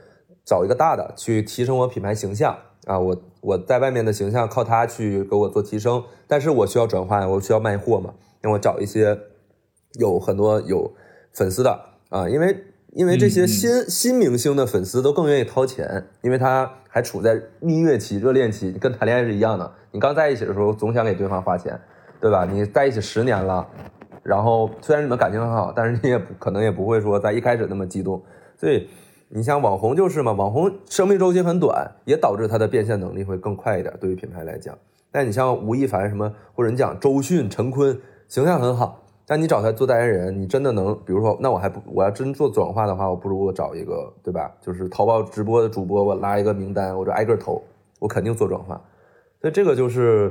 [0.45, 9.19] 找一个大的去提升我品牌形象啊，我我在外面的形象靠他去给我做提升，但是我需要转化，我需要卖货嘛，那我找一些
[9.99, 10.93] 有很多有
[11.33, 11.81] 粉丝的
[12.11, 12.57] 啊，因为。
[12.95, 19.69] 因为这些新新明星的粉丝都更愿意掏钱，因为他还处在蜜月期、热恋期，跟谈恋爱是一样的。
[19.91, 21.77] 你刚在一起的时候，总想给对方花钱，
[22.21, 22.45] 对吧？
[22.45, 23.67] 你在一起十年了，
[24.23, 28.23] 然后虽然你们感情很好，但是你也不可能也不会说在一开始那么激动。
[28.57, 28.89] 所以
[29.29, 33.93] 你像网红就是嘛，网红生命周期很短，也导致他的变现能力会更快一点。
[34.01, 34.79] 对于品牌来讲，
[35.11, 39.04] 但你像吴亦凡什么，或者你讲周迅、陈坤，形象很好。
[39.27, 40.95] 但你找他做代言人，你真的能？
[41.05, 44.53] 比如说，那我还不，我要真做转化的话，我不如我找一个，对吧？
[44.61, 47.63] 就是淘宝直播的主播，我拉一个名单，我就挨个投，
[47.99, 48.79] 我肯定做转化。
[49.41, 50.31] 所以这个就是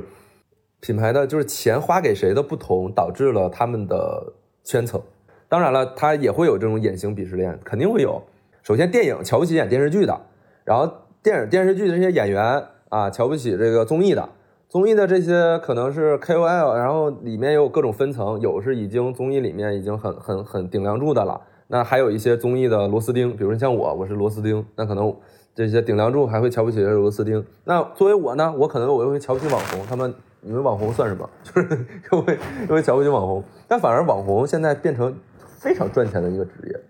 [0.80, 5.02] 品牌的，就是钱花给谁的不同，导致了他们的圈层。
[5.48, 8.22] 当然了，他也会有这种隐形鄙视链，肯定会有。
[8.62, 10.20] 首先，电影瞧不起演电视剧的，
[10.64, 10.88] 然后
[11.20, 14.28] 电影电视剧的这些演员啊，瞧不起这个综艺的。
[14.74, 25.14] 综艺的这些可能是 KOL，然后里面也有各种分层，有是已经综艺里面已经很很很顶梁柱的了，那还有一些综艺的螺丝钉，比如说像我，我是螺丝钉，那可能
[25.54, 27.46] 这些顶梁柱还会瞧不起螺丝钉。
[27.62, 31.30] 那作为我呢，我可能我又会瞧不起网红，他们你们网红算什么？
[31.44, 32.36] 就是又会
[32.68, 35.14] 又会瞧不起网红，但反而网红现在变成
[35.56, 36.80] 非常赚钱的一个职业，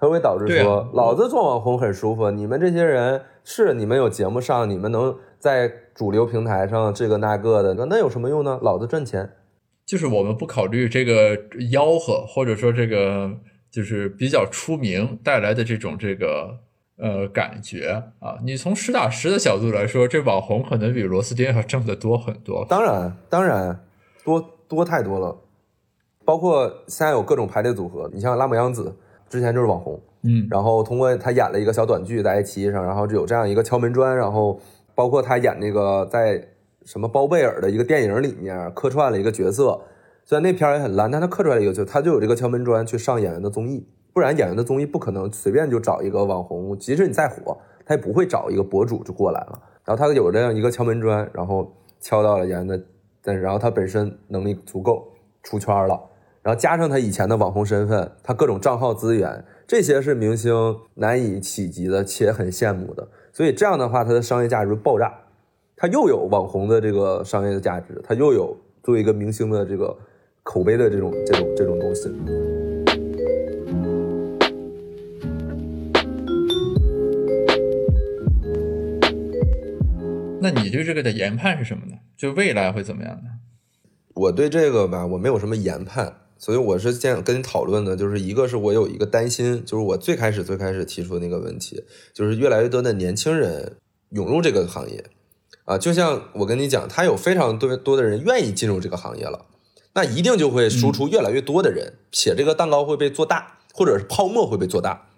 [0.00, 5.14] 它会导致说，老子做网红很舒服，你们这些人是你们有节目上，你们能。
[5.40, 8.58] 在主流平台上，这个那个的，那那有什么用呢？
[8.60, 9.26] 老子赚钱，
[9.86, 11.34] 就是我们不考虑这个
[11.72, 13.30] 吆喝，或者说这个
[13.70, 16.58] 就是比较出名带来的这种这个
[16.98, 18.36] 呃感觉啊。
[18.44, 22.66] 你从实打实的角度来说，这网红可能比螺丝钉要挣得多很多。
[22.68, 23.82] 当然，当然
[24.22, 25.34] 多多太多了。
[26.26, 28.94] 包括现在有各种排列组合，你像拉姆央子
[29.30, 34.60] 之前就是网红，嗯，然后通过他演了一个小短剧在爱奇艺上，然后就有这样一个敲门砖，然后。
[34.92, 36.46] 包括他演那个在
[36.84, 39.80] 什么包贝尔的一个电影里面客串了一个角色，
[40.26, 49.58] 虽然那片儿也很烂，但他客串了一个角色，他就有这个敲门砖去上演员的综艺，不然演员的综艺不可能随便就找一个网红，即使你再火，他也不会找一个博主就过来了。
[49.86, 52.78] 然后他有这样一个敲门砖，然后敲到了演员的，
[53.22, 55.08] 但然后他本身能力足够
[55.42, 55.98] 出圈了，
[56.42, 63.08] 然后加上他以前的网红身份，他各种账号资源，这些是明星难以企及的，且很羡慕的。
[63.30, 65.12] 所以这样的话，他的商业价值爆炸，
[65.76, 69.94] 他又有网红的这个商业的价值，他又有作为一个明星的这个
[70.42, 72.08] 口碑的这种这种这种东西。
[80.42, 81.98] 那你对这个的研判是什么呢？
[82.16, 83.30] 就未来会怎么样呢？
[84.14, 93.76] 我对这个吧，我没有什么研判，所以我是现跟你讨论的，就是一个是我有一个担心，就是我最开始最开始提出的那个问题，就是越来越多的年轻人
[94.08, 95.04] 涌入这个行业，
[95.66, 99.44] 啊，就像我跟你讲，他有非常多多的人愿意进入这个行业了，
[99.92, 105.08] 那一定就会输出越来越多的人，且这个蛋糕会被做大，或者是泡沫会被做大，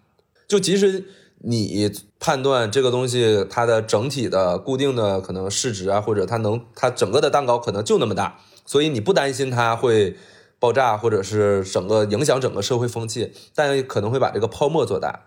[0.48, 1.04] 就即使
[1.38, 10.16] 你判断这个东西它的整体的固定的可能市值啊，或者它能它整个的蛋糕可能就那么大，所以你不担心它会
[10.62, 15.24] 爆炸，或者是整个影响整个社会风气，但可能会把这个泡沫做大。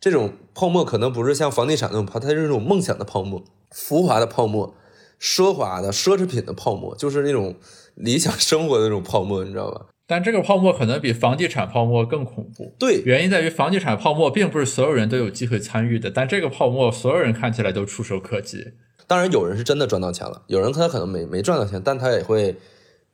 [0.00, 4.74] 这种泡沫可能不是像房地产那种泡，它是那种梦想的泡沫、浮华的泡沫、
[5.20, 7.54] 奢华的奢侈品的泡沫，就是那种
[7.94, 9.86] 理想生活的那种泡沫，你知道吧？
[10.08, 12.74] 但这个泡沫可能比房地产泡沫更恐怖。
[12.76, 18.72] 对，原因在于房地产泡沫并不是所有人都有机会参与的，但这个泡沫所有人看起来都触手可及。
[19.06, 22.56] 当然有人是真的赚到钱了，有人他可能没没赚到钱，但他也会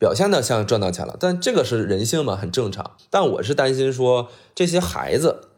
[0.00, 1.16] 表现的像赚到钱了。
[1.20, 2.96] 但这个是人性嘛，很正常。
[3.10, 5.50] 但我是担心说这些孩子，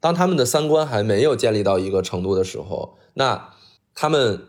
[0.00, 3.54] 当他们的三观还没有建立到一个程度的时候，那
[3.94, 4.48] 他们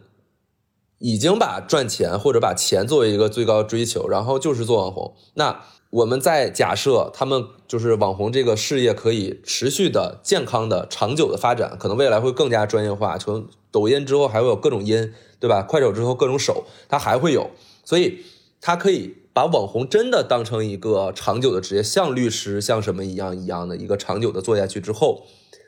[0.98, 5.14] 已经把赚钱或者把钱作为一个最高追求，然后就是做网红。
[5.36, 13.18] 那我们在假设他们就是网红这个事业可以持续的、健康的、长久的发展，可能未来会更加专业化。
[13.18, 15.62] 从抖音之后还会有各种音，对吧？
[15.62, 17.52] 快手之后各种手，它还会有，
[17.86, 18.26] 所以
[18.60, 25.24] 它可以把网红真的当成一个长久的职业，像律师、像什么一样一样的一个长久的做下去之后，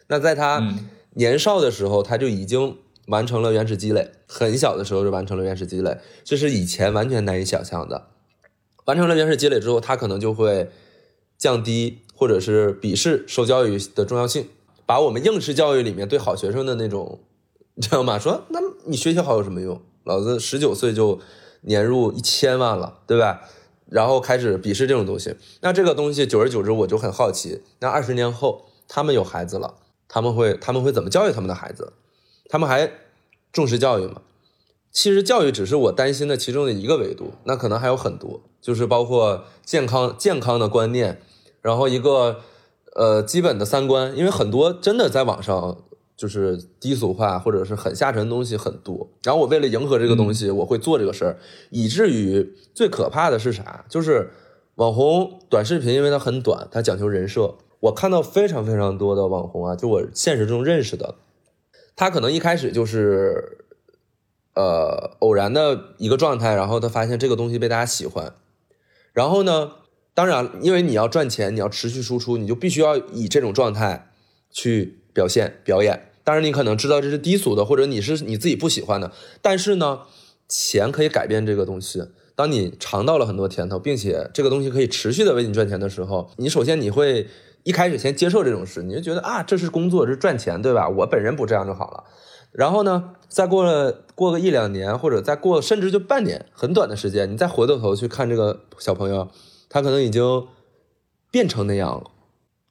[0.07, 2.77] 那在他嗯年少的时候，他就已经
[3.07, 8.07] 完成了原始积累，很小的时候就完成了原始积累，这是以前完全难以想象的。
[8.85, 10.69] 完成了原始积累之后，他可能就会
[11.37, 14.47] 降低或者是鄙视受教育的重要性，
[14.85, 17.19] 把我们应试教育里面对好学生的那种，
[17.75, 18.17] 你知道吗？
[18.17, 19.81] 说那你学习好有什么用？
[20.05, 21.19] 老子十九岁就
[21.63, 23.41] 年入一千万了，对吧？
[23.89, 25.35] 然后开始鄙视这种东西。
[25.61, 29.75] 那这个东西久而久之，我就很好奇，那二十年后他们有孩子了，
[30.07, 31.93] 他们会他们会怎么教育他们的孩子？
[32.49, 32.91] 他们还
[33.51, 34.21] 重视教育吗？
[34.91, 41.21] 其实教育只是我担心的其中的一个维度，那可能还有很多，就是包括健康健康的观念，
[41.61, 42.39] 然后一个
[42.95, 45.77] 呃基本的三观，因为很多真的在网上
[46.17, 51.37] 就是低俗化或者是很下沉的东西很多，然后我为了迎合这个东西，我会做这个事儿，
[51.69, 53.85] 以至于最可怕的是啥？
[53.87, 54.31] 就是
[54.75, 57.55] 网红短视频，因为它很短，它讲求人设。
[57.79, 61.13] 我看到非常非常多的网红啊，就我现实中认识的，
[61.95, 63.65] 他可能一开始就是
[64.55, 68.33] 呃偶然的一个状态，然后他发现这个东西被大家喜欢，
[69.13, 69.73] 然后呢，
[70.15, 74.09] 当然因为你要赚钱，你要持续输出，你就必须要以这种状态
[74.49, 76.11] 去表现表演。
[76.23, 80.01] 当然你可能知道这是低俗的，或者你是你自己不喜欢的，但是呢，
[80.47, 82.03] 钱可以改变这个东西。
[82.35, 87.25] 当你尝到了很多甜头，并且这个东西可以持续的为你赚钱的时候，你首先你会
[87.63, 90.87] 一开始先接受这种事，你就觉得啊，这是工作，这是赚钱，对吧？
[90.87, 92.03] 我本人不这样就好了。
[92.51, 99.29] 然后呢，再过了过个一两年，或者再过甚至就半年，很短的时间，你再回过头去看这个小朋友，
[99.69, 100.45] 他可能已经
[101.31, 102.11] 变成那样了。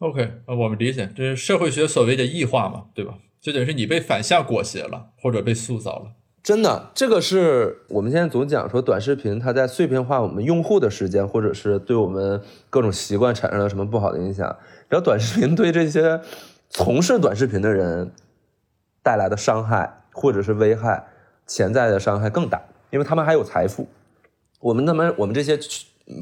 [0.06, 3.14] OK，我们理解，这是社会学所谓的异化嘛，对吧？
[3.40, 6.12] 就等于是你被反向裹挟了，或者被塑造了。
[6.44, 12.40] 真的，这个是我们现在总讲说短视频它在碎片化我们用户的时间，或者是对我们
[12.70, 14.46] 各种习惯产生了什么不好的影响。
[14.88, 16.20] 然后短视频对这些
[16.70, 18.12] 从事短视频的人
[19.02, 21.08] 带来的伤害或者是危害，
[21.48, 23.88] 潜在的伤害更大，因为他们还有财富。
[24.60, 25.58] 我们他们我们这些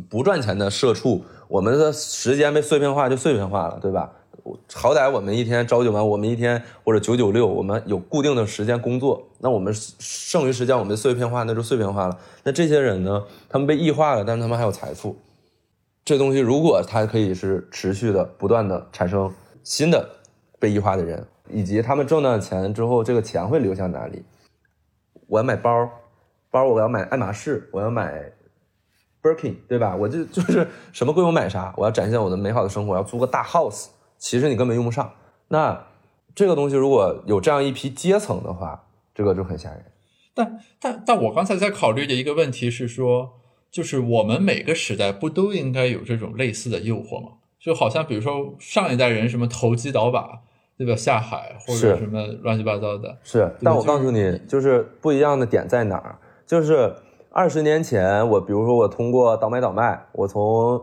[0.09, 4.11] 不赚钱的社畜，我们的时间被碎片化就碎片化了，对吧？
[4.75, 12.19] 好歹我们一天朝九晚，我们一天或者九九六，我们有固定的时间工作，那我们剩余时间我们碎片化，那就碎片化了。
[12.43, 15.17] 那这些人呢，他们被异化了，但是他们还有财富。
[16.05, 20.07] 这东西如果它可以是持续的、不断的产生新的
[20.59, 24.23] 被异化的人，以及他们挣到钱之后，这个钱会流向哪里？
[25.27, 25.89] 我要买包，
[26.51, 28.31] 包我要买爱马仕，我要买
[29.25, 29.97] Birkin，对吧？
[29.97, 33.87] 我就就是什么贵我买啥，我要展现我的美好的生活，我要租个大 house。
[34.19, 35.11] 其实你根本用不上。
[35.49, 35.87] 那
[36.35, 38.85] 这个东西如果有这样一批阶层的话，
[39.15, 39.83] 这个就很吓人。
[40.35, 47.29] 但但但我刚才在考虑的一个问题是说，就是我们每个时代不都应该有这种类似的诱惑吗？
[47.59, 50.43] 就好像比如说上一代人什么投机倒把，
[50.77, 50.95] 对吧？
[50.95, 56.19] 下海或者什么乱七八糟的，是，但我告诉你，就是不一样的点在哪儿？
[56.47, 56.95] 就是
[57.37, 60.81] 二十年前，我比如说我通过倒买倒卖，我从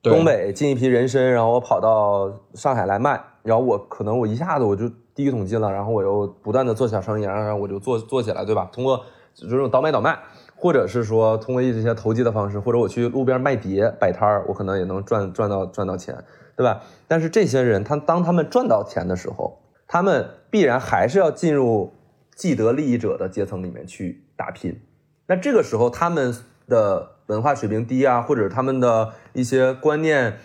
[0.00, 8.70] 东北进一批人参，然后我跑到上海来卖，然后我可能我一下子我就第一桶金了，然后我又不断的做小生意，然后我就做做起来，对吧？
[8.72, 10.18] 通过这种倒买倒卖，
[10.56, 16.16] 或者是说通过一些投机的方式，或者我去路边卖碟摆摊儿，我可能也能赚赚到赚到钱，
[16.56, 16.80] 对吧？
[17.06, 21.92] 但是这些人，他当他们赚到钱的时候，他们必然还是要进入
[22.34, 24.80] 既得利益者的阶层里面去打拼。
[25.26, 26.34] 那这个时候，他们
[26.68, 30.38] 的文化水平低啊，或者他们的一些观念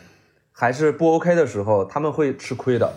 [0.51, 2.93] 还是不 OK 的时候，他们会吃亏的。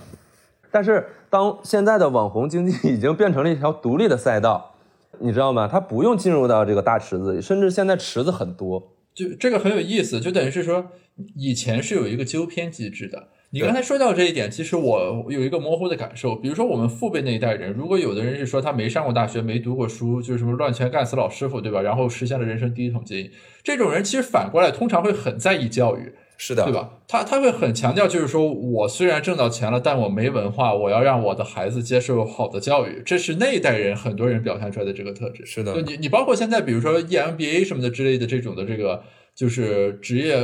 [0.70, 4.76] 但是当现在的网红经济已经变成了一条独立的赛道，
[5.18, 5.66] 你知道吗？
[5.66, 8.92] 它不用进入到这个大池子里，甚至现在池子很多。
[9.12, 10.86] 就这个很有意思，就等于是说，
[11.34, 13.28] 以前是有一个纠偏机制的。
[13.52, 21.82] 你刚才说到这一点，其实我有一个模糊的感受，比如说我们父辈那一代人，如果有的人是说他没上过大学，没读过书，就是什么乱拳干死老师傅，对吧？
[21.82, 23.28] 然后实现了人生第一桶金，
[23.64, 26.72] 这种人其实反过来通常会很在意教育，是的对？
[26.72, 26.98] 吧？
[27.08, 35.44] 他他会很强调，就是说我虽然挣到钱了，但我没文化，我要让我的孩子接受好的教育，这是那一代人很多人表现出来的这个特质。
[35.44, 39.02] 是的你你包括现在，比如说 E EMBA 什么的之类的这种的这个
[39.34, 40.36] 就是职业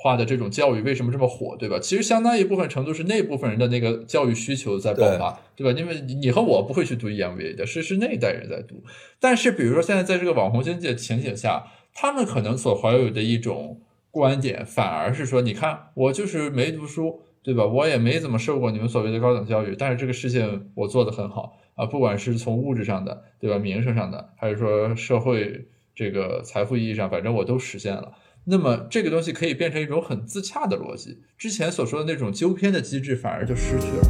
[0.00, 1.78] 化的这种教育为什么这么火，对吧？
[1.80, 5.76] 其实相当一部分程度是那部分人的那个教育需求在爆发，对吧？
[5.76, 8.76] 因为你你和我不会去读 E EMBA 的，是是那一代人在读。
[9.18, 13.80] 但是比如说现在在这个网红经济的情景下，他们可能所怀有的一种
[14.12, 17.66] 观点，反而是说，你看我就是没读书，对吧？
[17.66, 23.58] 我也没怎么受过你们所谓的高等教育，但是这个事情我做得很好啊，不管是从物质上的，对吧？
[23.58, 28.12] 名声上的，还是说社会这个财富意义上，反正我都实现了。
[28.50, 34.08] 那么这个东西可以变成一种很自洽的逻辑，之前所说的那种纠偏的机制反而就失去了。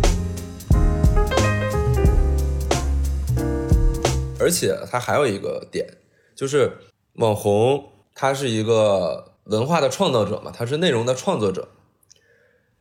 [4.39, 5.85] 而且它还有一个点，
[6.37, 6.71] 就是
[7.15, 7.83] 网红
[8.15, 11.71] 他是一个文化的创造者嘛，他是内容的创作者。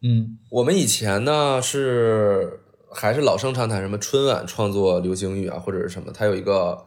[0.04, 2.60] 嗯我们以前呢是
[2.92, 6.86] 还是老生常谈，什么春晚创作流行语啊，或者是什么，它有一个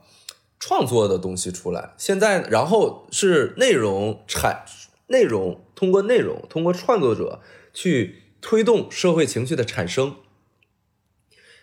[0.61, 1.95] 创作的东西出来。
[1.97, 4.65] 现在，然后是内容产
[5.09, 7.41] 内容，通过内容，通过创作者
[7.75, 10.15] 去推动社会情绪的产生。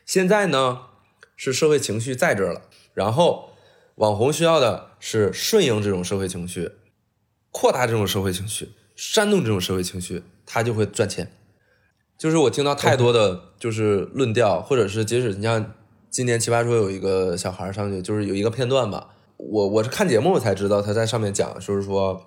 [0.06, 0.88] 现在呢
[1.36, 3.52] 是社会情绪在这儿了，然后
[3.96, 6.72] 网红需要的是顺应这种社会情绪，
[7.52, 11.32] 扩大这种社会情绪，煽动这种社会情绪，他就会赚钱。
[12.18, 15.74] 就是我听到太多的就是论调，或者是即使你像
[16.18, 22.20] 今年奇葩说有一个小孩上去，就是有一个片段吧，我我是看节目我才知道他在上面讲，就是说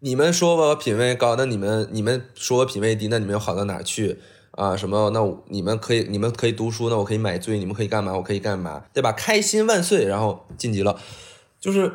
[0.00, 4.18] 你们说我品味高，那你们你们说我品味低，那你们又好到哪去
[4.50, 4.76] 啊？
[4.76, 5.08] 什么？
[5.08, 8.14] 那你们可以你们可以读书，那我可以买醉，你们可以干嘛？
[8.14, 8.84] 我可以干嘛？
[8.92, 9.10] 对吧？
[9.12, 11.00] 开心万岁，然后晋级了，
[11.58, 11.90] 就是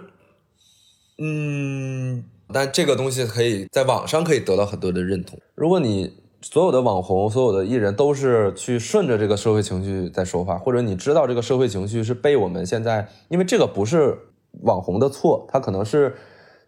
[1.20, 5.40] 嗯，但这个东西可以在网上可以得到很多的认同。
[5.54, 14.18] 如果你所有的网红、所有的艺人都是去顺着这个社会情绪在说话，或者你知道这个社会情绪是被我们现在，因为这个不是
[14.62, 16.16] 网红的错，它可能是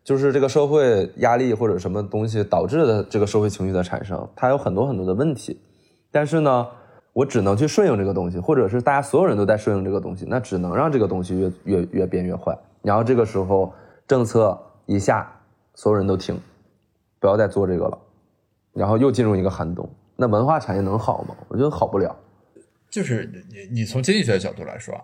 [0.04, 5.62] 就是这个社会压力或者什么东西导致的这个社会情绪的产生，它有很多很多的问题。
[6.12, 6.68] 但是呢，
[7.14, 12.58] 我只能去顺应这个东西，或者是大家所有人都在顺应这个东西，那只能让这个东西越越越变越坏。
[12.82, 13.72] 然后这个时候
[14.06, 15.32] 政策一下，
[15.76, 16.38] 所有人都停，
[17.20, 17.98] 不要再做这个了，
[18.74, 19.90] 然后又进入一个寒冬。
[20.16, 21.36] 那文化产业能好吗？
[21.48, 22.16] 我觉得好不了。
[22.90, 25.04] 就是你你从经济学的角度来说啊，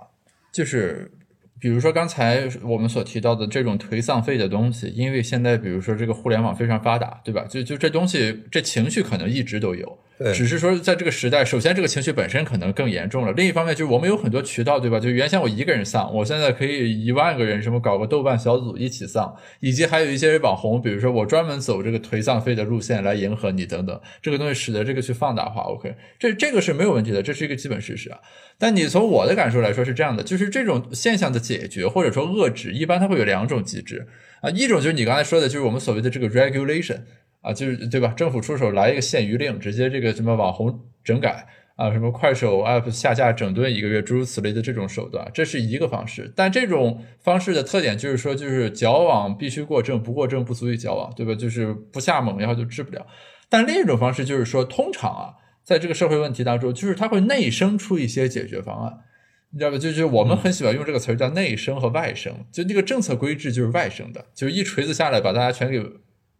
[0.52, 1.12] 就是
[1.60, 7.46] 比如说刚才我们所提到的这种颓丧费的东西，因为现在比如说这个互联网非常发达，对吧？
[7.50, 9.98] 就就这东西这情绪可能一直都有，
[10.34, 15.00] 只是说在这个时代，首先这个情绪本身可能更严重了，另一方面就是我们有很多渠道，对吧？
[15.00, 28.18] 就原先我一个人丧，我现在可以一万个人什么搞个豆瓣小组一起丧，以及还有一些网红，比如说我专门走这个颓丧费的路线来迎合你等等，这个东西使得这个去放大化，OK，这这个是没有问题的，这是一个基本事实啊。
[28.58, 34.08] 但你从我的感受来说是这样的，就是这种现象的解决或者说遏制，一般它会有两种机制
[34.42, 37.02] 啊，一种就是你刚才说的，就是我们所谓的这个 regulation
[37.41, 38.10] 啊，就是对吧？
[38.15, 46.31] 政府出手来一个限娱令，直接这个什么网红整改啊，什么快手 app 下架整顿一个月，诸如此类的这种手段，这是一个方式。
[46.35, 51.35] 但这种方式的特点就是说，就是矫枉必须过正，不过正不足以矫枉，对吧？
[51.35, 53.06] 就是不下猛药就治不了。
[53.50, 55.33] 但另一种方式就是说，通常啊。
[55.67, 59.00] 在这个社会问题当中，就是它会内生出一些解决方案，
[59.52, 59.77] 你知道吧？
[59.77, 65.85] 就是我们很喜欢用这个词儿叫内生和外生，就那个政策规制就是外生的，就是一锤子下来把大家全给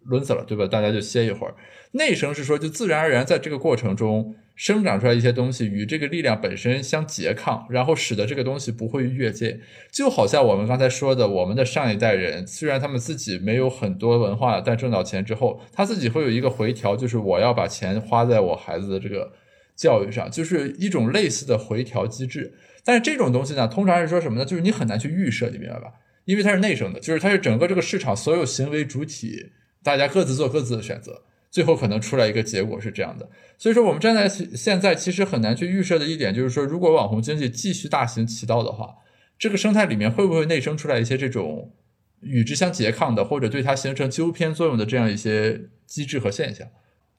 [0.08, 0.66] 抡死了，对吧？
[0.68, 1.54] 大家就歇一会儿。
[1.92, 9.60] 内生是说，就自然而然在这个过程中，生长出来一些东西与这个力量本身相拮抗，然后使得这个东西不会越界。
[9.92, 19.32] 就好像我们刚才说的，我们的上一代人虽然他们自己没有很多文化，但挣到钱之后，他自己会有一个回调，就是我要把钱花在我孩子的这个
[19.76, 22.54] 教育上，就是一种类似的回调机制。
[22.84, 24.46] 但是这种东西呢，通常是说什么呢？
[24.46, 25.94] 就是你很难去预设，你明白吧？
[26.26, 29.52] 因为它是内生的，就是它是整个这个市场所有行为主体，
[29.88, 31.24] 大家各自做各自的选择。
[31.50, 33.28] 最后可能出来一个结果是这样的，
[33.58, 38.96] 所以说我们站在现在其实很难去预设的一点就是说，如果网红经济继续大行其道的话，
[39.40, 41.72] 这个生态里面会不会内生出来一些这种
[42.20, 46.68] 与之相拮抗的，或者对它形成纠偏作用的这样一些机制和现象？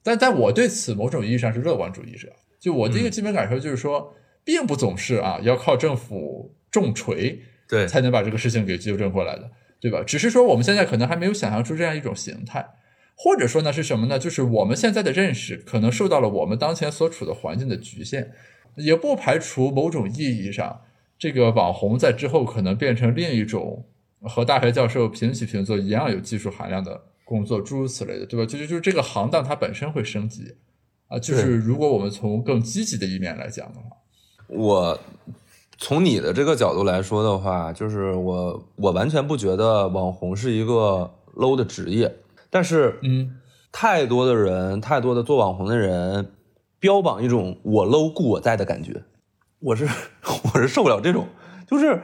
[0.03, 4.13] 但但我对此某种意义上是乐观主义者，就我的一个基本感受就是说，
[4.45, 10.03] 并不总是啊要靠政府重锤对，才能把这个事情给纠正过来的，对吧？
[10.05, 12.65] 只是说我们现在可能还没有想象出这样一种形态。
[13.21, 14.17] 或者说呢是什么呢？
[14.17, 18.31] 就是我们现在的认识可能受到了我们当前所处的环境的局限，
[18.75, 20.79] 也不排除某种意义上，
[21.17, 23.85] 这个网红在之后可能变成另一种
[24.21, 28.45] 和大学教授平起平坐一样有技术含量的工作，诸如此类的，对吧？
[28.45, 30.55] 就就就这个行当它本身会升级
[31.09, 31.19] 啊。
[31.19, 33.97] 就是如果我们从更积极的一面来讲的话，
[34.47, 34.97] 我
[35.81, 42.17] 从你的这个角度来说的话，就是我我完全不觉得网红是一个 low 的职业。
[42.49, 43.37] 但是，嗯，
[43.71, 46.33] 太多的人，太多的做网红的人，
[46.79, 49.03] 标榜一种我 low 故我在的感觉，
[49.59, 49.87] 我是
[50.53, 51.25] 我是受不了这种。
[51.65, 52.01] 就是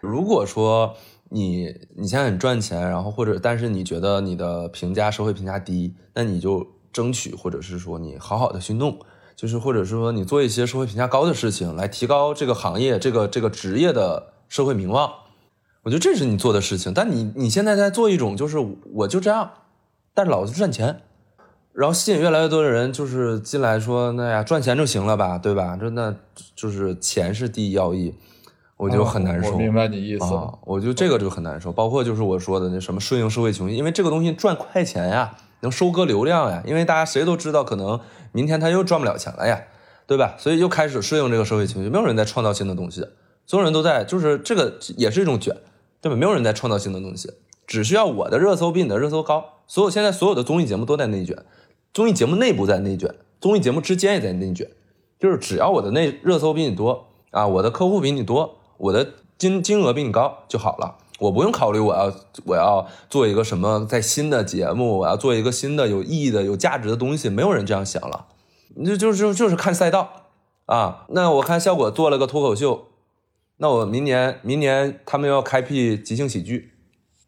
[0.00, 0.94] 如果说
[1.30, 1.66] 你
[1.96, 8.96] 你现在很赚钱，然后或者但是你觉得你的评价社会评价低，那你就争取或者是说你好好的去弄，
[9.36, 15.12] 就是或者是说你做一些社会评价高的事情，来提高这个行业这个这个职业的社会名望。
[15.82, 16.92] 我觉得这是你做的事情。
[16.92, 18.58] 但你你现在在做一种就是
[18.94, 19.50] 我就这样。
[20.14, 21.02] 但是老子赚钱，
[21.74, 25.76] 然后吸引越来越多的人，就是进来说，那呀赚钱就行了吧，对吧？
[25.78, 26.16] 这那
[26.54, 28.14] 就是钱是第一要义，
[28.78, 29.52] 我就很难受。
[29.52, 31.70] 我明白你意思啊，我就这个就很难受。
[31.70, 36.62] 包括就是我说的那什么顺应社会情绪，因为这个东西赚快钱呀，能收割流量呀。
[36.66, 38.00] 因为大家谁都知道，可能
[38.32, 39.62] 明天他又赚不了钱了呀，
[40.06, 40.34] 对吧？
[40.38, 43.06] 所以又开始顺应这个社会情绪，没有人在创造新的东西，
[43.46, 45.56] 所有人都在，就是这个也是一种卷，
[46.00, 46.16] 对吧？
[46.16, 47.32] 没有人在创造新的东西。
[47.66, 51.36] 只需要我的热搜比你的热搜高，所有现在所有的综艺节目都在内卷，
[51.92, 54.70] 综艺节目内部在内卷，综艺节目之间也在内卷，
[55.18, 62.12] 就是只要我的内热搜比你多啊，我的客户比你多，我的金金额比你高就好了，我不用考虑我要
[62.44, 68.26] 我要做一个什么在新的节目，我要做一个新的有意义的有价值的东西，没有人这样想了，
[68.84, 70.10] 就就就就是看赛道
[70.66, 72.86] 啊，那我看效果做了个脱口秀，
[73.58, 76.72] 那我明年明年他们要开辟即兴喜剧。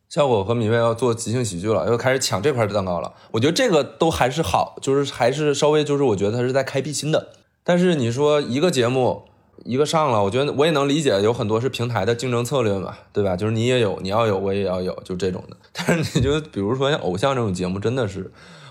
[0.09, 3.13] 效果和米未要做即兴喜剧了，又开始抢这块蛋糕了。
[3.33, 7.29] 我觉得这个都还是好，就是还是稍微就是我觉得他是在开辟新的。
[7.63, 9.25] 但是你说一个节目
[9.65, 13.37] 一个上了，我觉得我也能理解，有很多是平台的竞争策略嘛，对吧？
[13.37, 15.57] 就是你也有，你要有，我也要有，就这种的。
[15.73, 18.31] 但是你就比如说像偶像这种节目，真的是，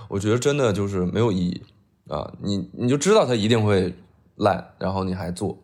[0.09, 1.61] 我觉得真的就是没有意义
[2.07, 2.31] 啊。
[2.41, 3.93] 你你就知道他一定会
[4.35, 5.57] 烂，然后你还做。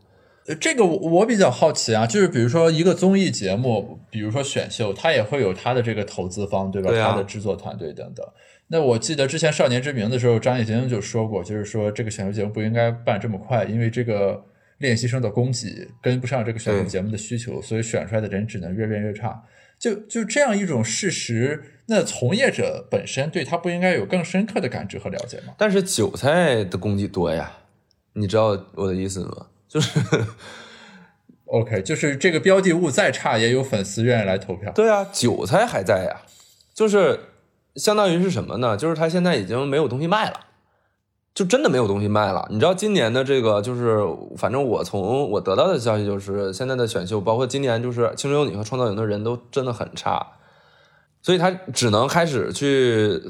[0.60, 6.90] 这个我我比较好奇啊，就是比如说一个综艺节目，比如说选秀，它也会有它的这个投资方，对吧？
[6.90, 8.26] 对它的制作团队等等。
[8.68, 14.44] 那我记得之前《少年之名》的时候，张艺兴就说过，就是说这个选秀节目不应该办这么快，因为这个
[14.84, 19.42] 练习生的供给跟不上这个选秀节目的需求，所以选出来的人只能越变越差。
[19.80, 25.54] 就就这样一种事实，那从业者本身对他不应该有更深刻的感知和了解吗？
[25.58, 27.52] 但是韭菜的供给多呀，
[28.14, 29.48] 你知道我的意思吗？
[29.68, 30.00] 就是
[31.48, 34.72] OK，就是这个标的物再差，也有粉丝愿意来投票。
[34.74, 36.22] 对啊，韭菜还在呀，
[36.74, 37.20] 就是
[37.76, 38.76] 相当于是什么呢？
[38.76, 40.40] 就是他现在已经没有东西卖了，
[41.34, 42.48] 就真的没有东西卖了。
[42.50, 44.00] 你知道今年的这个，就是
[44.38, 50.26] 反正我从我得到的消息就是，现在的选秀，包括今年就是《青春有你》和《创造营》的人都真的很差，
[51.22, 53.22] 所以他只能开始去。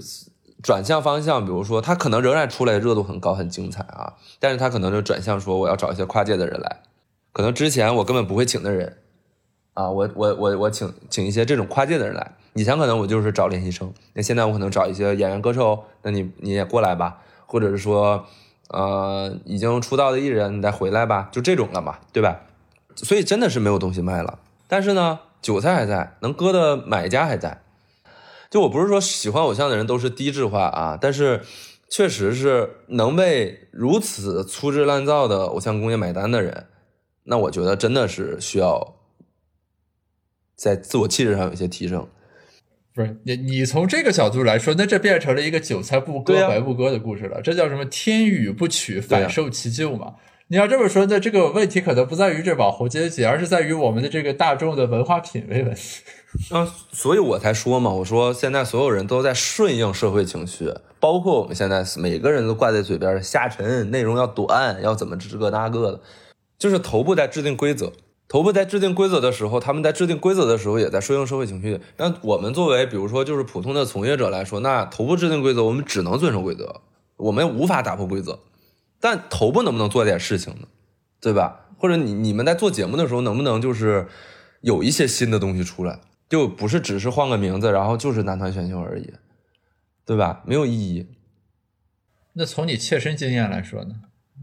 [0.62, 6.84] 转向方向，比如说他可能仍然出来热度很高、很精彩啊，但是他可能就转向说我要找一些跨界的人来，
[7.34, 9.00] 可能之前我根本不会请的人
[9.74, 12.32] 啊，我我我我请请一些这种跨界的人来。
[12.54, 17.18] 以前可能我就是找练习生，那现在我可能找一些演员、歌手，那你你也过来吧，
[17.54, 18.26] 或者是说
[18.70, 22.40] 呃已经出道的艺人，你再回来吧，就这种了嘛，对吧？
[22.96, 27.62] 所以真的是没有东西卖了，但是呢，韭菜还在，能割的买家还在。
[28.50, 31.44] 就我不是说喜欢偶像的人都是低质化啊，但是
[31.88, 36.66] 确实是能为如此粗制滥造的偶像工业买单的人，
[37.26, 38.96] 那我觉得真的是需要
[40.56, 42.08] 在自我气质上有些提升。
[42.96, 47.42] 不是你，你从这个角度来说，那这变成了一个韭菜不割啊白不割的故事了。
[47.42, 47.84] 这叫什么？
[47.86, 50.14] 天与不取，反受其咎嘛。
[50.50, 56.04] 你要这么说，那这个问题可能不在于这网红阶级，而是在于我们的这个大众的文化品味问题。
[56.52, 66.02] 嗯，所以我才说嘛，我说现在所有人都在顺应社会情绪，包括我们现在每个人都挂在嘴边的下沉，内容要短，要怎么这个那个的，
[66.60, 67.92] 就是头部在制定规则。
[68.34, 71.80] 头部在制定规则的时候，他们在制定规则的时候也在顺应社会情绪。
[71.98, 76.82] 那我们作为比如说就是普通的从业者来说，那头部制定规则，我们只能遵守规则，
[77.18, 78.40] 我们无法打破规则。
[79.00, 80.68] 但头部能不能做点事情呢？
[81.22, 81.68] 对吧？
[81.78, 84.08] 或者你你们在做节目的时候，能不能就是
[84.62, 86.00] 有一些新的东西出来？
[86.28, 89.14] 就不是只是换个名字，然后就是男团选秀而已，
[90.08, 90.42] 对吧？
[90.48, 91.06] 没有意义。
[92.34, 93.94] 那从你切身经验来说呢，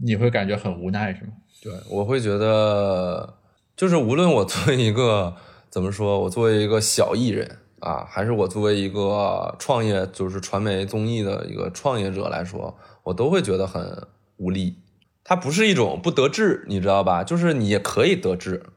[0.01, 1.33] 你会感觉很无奈是吗？
[1.61, 3.40] 对，我会觉得，
[3.81, 5.35] 就是无论我作为一个
[5.71, 14.05] 怎么说，我作为一个小艺人啊，还是我作为一个创业，就是传媒综艺的一个创业者来说，我都会觉得很
[14.37, 14.75] 无力。
[15.23, 17.23] 它不是一种不得志，你知道吧？
[17.23, 18.67] 就是你也可以得志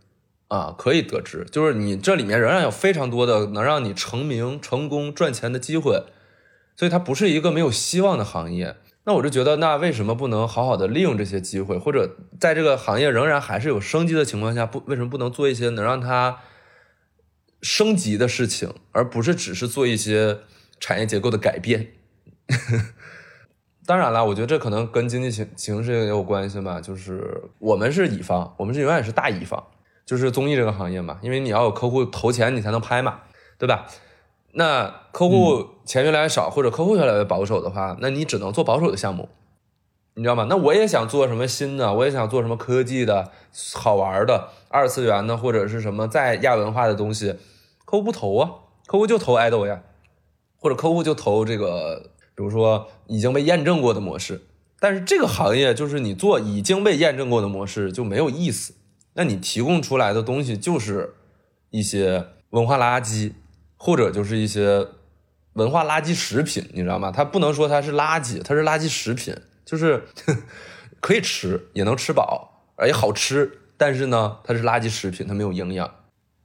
[0.49, 6.03] 啊，可以得志，就是你这里面仍然有非常多的能让你成名、成功、赚钱的机会，
[6.79, 8.77] 所以它不是一个没有希望的行业。
[9.07, 16.39] 那我就觉得，那为什么不能好好的利用这些机会，或者在这个行业仍然还是有生机的情况下，不为什么不能做一些能让它
[17.61, 20.39] 升级的事情，而不是只是做一些
[20.81, 21.89] 产业结构的改变？
[23.87, 26.81] 当然了，我觉得这可能跟经济形形势也有关系吧。
[26.81, 29.63] 就是我们是乙方，我们是永远是大乙方，
[30.07, 33.21] 就是综艺这个行业嘛，因为你要有客户投钱，你才能拍嘛，
[33.59, 33.87] 对吧？
[34.57, 39.29] 那客户钱越来越少，或者客户越来越保守的话，那你只能做保守的项目，
[40.15, 40.47] 你知道吗？
[40.49, 43.33] 那我也想做什么新的，我也想做什么科技的、
[43.75, 47.35] 好玩的、二次元的，或者是什么在亚文化的东西，
[47.85, 48.51] 客户不投啊，
[48.87, 49.83] 客户就投 idol 呀，
[50.57, 54.43] 或者客户就投这个，比如说已经被验证过的模式。
[54.79, 58.75] 但是这个行业就是你做已经被验证过的模式就没有意思，
[59.15, 61.15] 那你提供出来的东西就是
[61.71, 63.33] 一些文化垃圾。
[63.85, 64.89] 或者就是一些
[65.53, 67.13] 文化垃圾食品，你知道吗？
[67.15, 70.03] 它不能说它是垃圾，它是垃圾食品，就是
[71.03, 73.59] 可以吃，也能吃饱，而且好吃。
[73.77, 75.97] 但是呢，它是垃圾食品，它没有营养。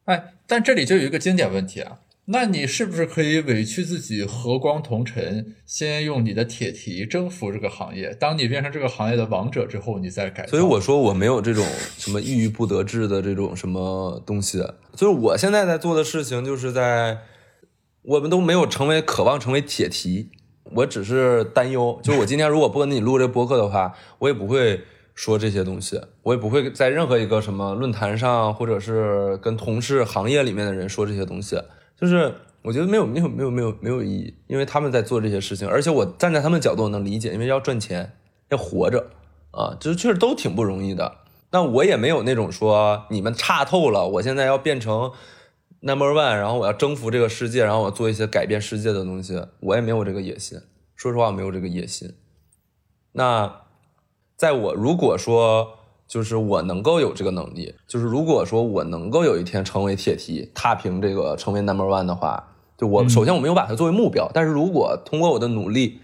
[0.03, 1.99] 哎，但这里就有一个经典问题啊，
[2.31, 8.15] 那你是不是可以委屈自己和光同尘，先用你的铁蹄征服这个行业？
[8.19, 10.45] 当你变成这个行业的王者之后，你再改。
[10.45, 11.65] 所以我说我没有这种
[11.97, 14.59] 什么郁郁不得志的这种什么东西。
[14.95, 17.17] 就是我现在在做的事情，就是在
[18.03, 20.29] 我们都没有成为渴望成为铁蹄，
[20.75, 21.99] 我只是担忧。
[22.03, 24.81] 就我今天如果不跟你录这播客的话，我也不会
[25.15, 31.59] 说这些东西，我也不会在任何一个什么论坛上，或者是跟同事行业里面的人说这些东西。
[31.99, 38.13] 就是我觉得没有没有没有没有没有意义，因为他们在做这些事情，而且我站在他们角度我能理解，因为要赚钱，
[38.49, 39.09] 要活着
[39.51, 41.17] 啊，就是确实都挺不容易的。
[41.51, 45.11] 那我也没有那种说你们差透了，我现在要变成
[45.81, 50.59] number one，然后我要征服这个世界，然后我做一些改变世界的东西，我也没有这个野心。
[50.95, 52.13] 说实话，没有这个野心。
[53.13, 53.61] 那
[54.37, 55.78] 在我如果说
[56.09, 62.43] 就是我能够有这个能力，就是如果说我能够有一天成为铁蹄，踏平这个成为 number one 的话，
[62.75, 65.99] 就我首先我没有把它作为目标，但是如果通过我的努力、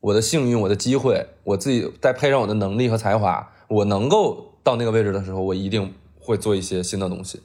[0.00, 7.40] 我的幸运、我的机会，我自己再配上我的能力和才华，我能够到那个位置的时候，我一定会做一些新的东西。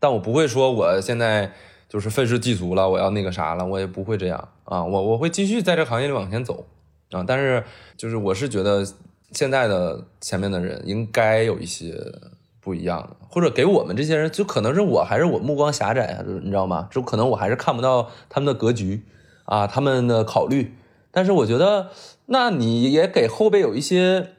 [0.00, 1.52] 但我不会说我现在
[1.88, 6.66] 就是愤世嫉俗了，我要那个啥了，我也不会这样啊，我我会继续在这个行业里往前走
[7.12, 7.22] 啊。
[7.24, 7.62] 但是
[7.96, 8.84] 就是我是觉得
[9.32, 11.94] 现在的前面的人应该有一些
[12.60, 16.88] 不一样的，或者给我们这些人，就可能是我还是我目光狭窄啊，你知道吗？
[16.90, 19.04] 就可能我还是看不到他们的格局
[19.44, 20.74] 啊，他们的考虑。
[21.10, 21.90] 但是我觉得，
[22.26, 24.32] 那你也给后辈有一些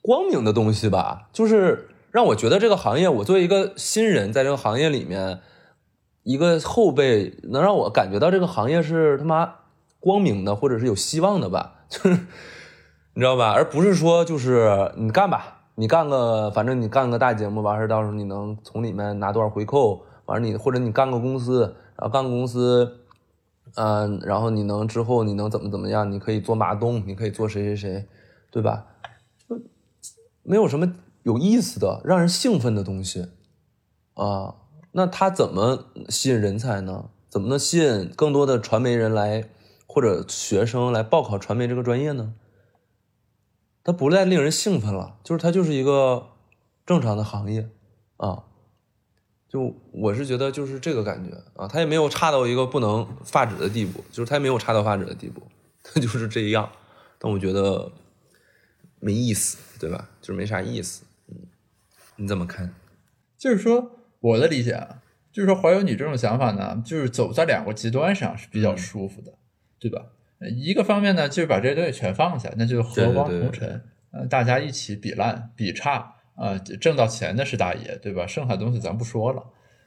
[0.00, 5.40] 光明的东西吧，就是让我觉得这个行业，我作为一个新人，在这个行业里面，
[6.22, 9.54] 一个后辈能让我感觉到这个行业是他妈
[9.98, 12.18] 光明的，或者是有希望的吧，就是
[13.14, 13.52] 你知道吧？
[13.52, 22.98] 而不是说就是你干吧，你干个反正你干个大节目，完事到时候你能从里面拿多少回扣，完事儿你或者你干个公司，然后干个公司。
[23.74, 26.10] 嗯，然后你能之后你能怎么怎么样？
[26.10, 28.08] 你可以做马东，你可以做谁谁谁，
[28.50, 28.86] 对吧？
[29.48, 29.58] 就
[30.42, 30.92] 没有什么
[31.22, 33.28] 有意思的、让人兴奋的东西
[34.14, 34.56] 啊。
[34.92, 37.06] 那他怎么吸引人才呢？
[37.30, 39.44] 怎么能吸引更多的传媒人来
[39.86, 42.34] 或者学生来报考传媒这个专业呢？
[43.84, 46.28] 它不再令人兴奋了，就是它就是一个
[46.86, 47.68] 正常的行业
[48.16, 48.44] 啊。
[49.48, 55.42] 就我是觉得就是这个感觉啊，它也没有差到一个不能发指的地步，就是它也没有差到发指的地步，
[55.82, 56.70] 它就是这样。
[57.18, 57.92] 但我觉得
[58.98, 60.08] 没意思，对吧？
[60.22, 61.04] 就是没啥意思。
[61.28, 61.36] 嗯，
[62.16, 62.74] 你怎么看？
[63.36, 69.34] 就是说，我的理解啊，就是说，怀有你这种想法呢，就是走在两个极端上是比较舒服的，
[69.78, 70.06] 对吧？
[70.42, 78.26] 呃一个方面呢，就是把这些东西全放下，那就是和光同尘，呃，大家一起比烂比差，呃，挣到钱的是大爷，对吧？
[78.26, 79.42] 剩下东西咱不说了，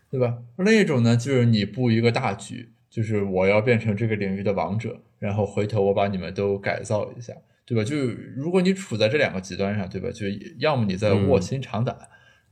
[0.10, 0.38] 对吧？
[0.58, 7.34] 另一种呢，就是你布一个大局，就是我要变成这个领域的王者，然后回头我把你们都改造一下，
[7.66, 7.84] 对吧？
[7.84, 10.10] 就是如果你处在这两个极端上，对吧？
[10.12, 10.26] 就
[10.60, 11.96] 要么你在卧薪尝胆，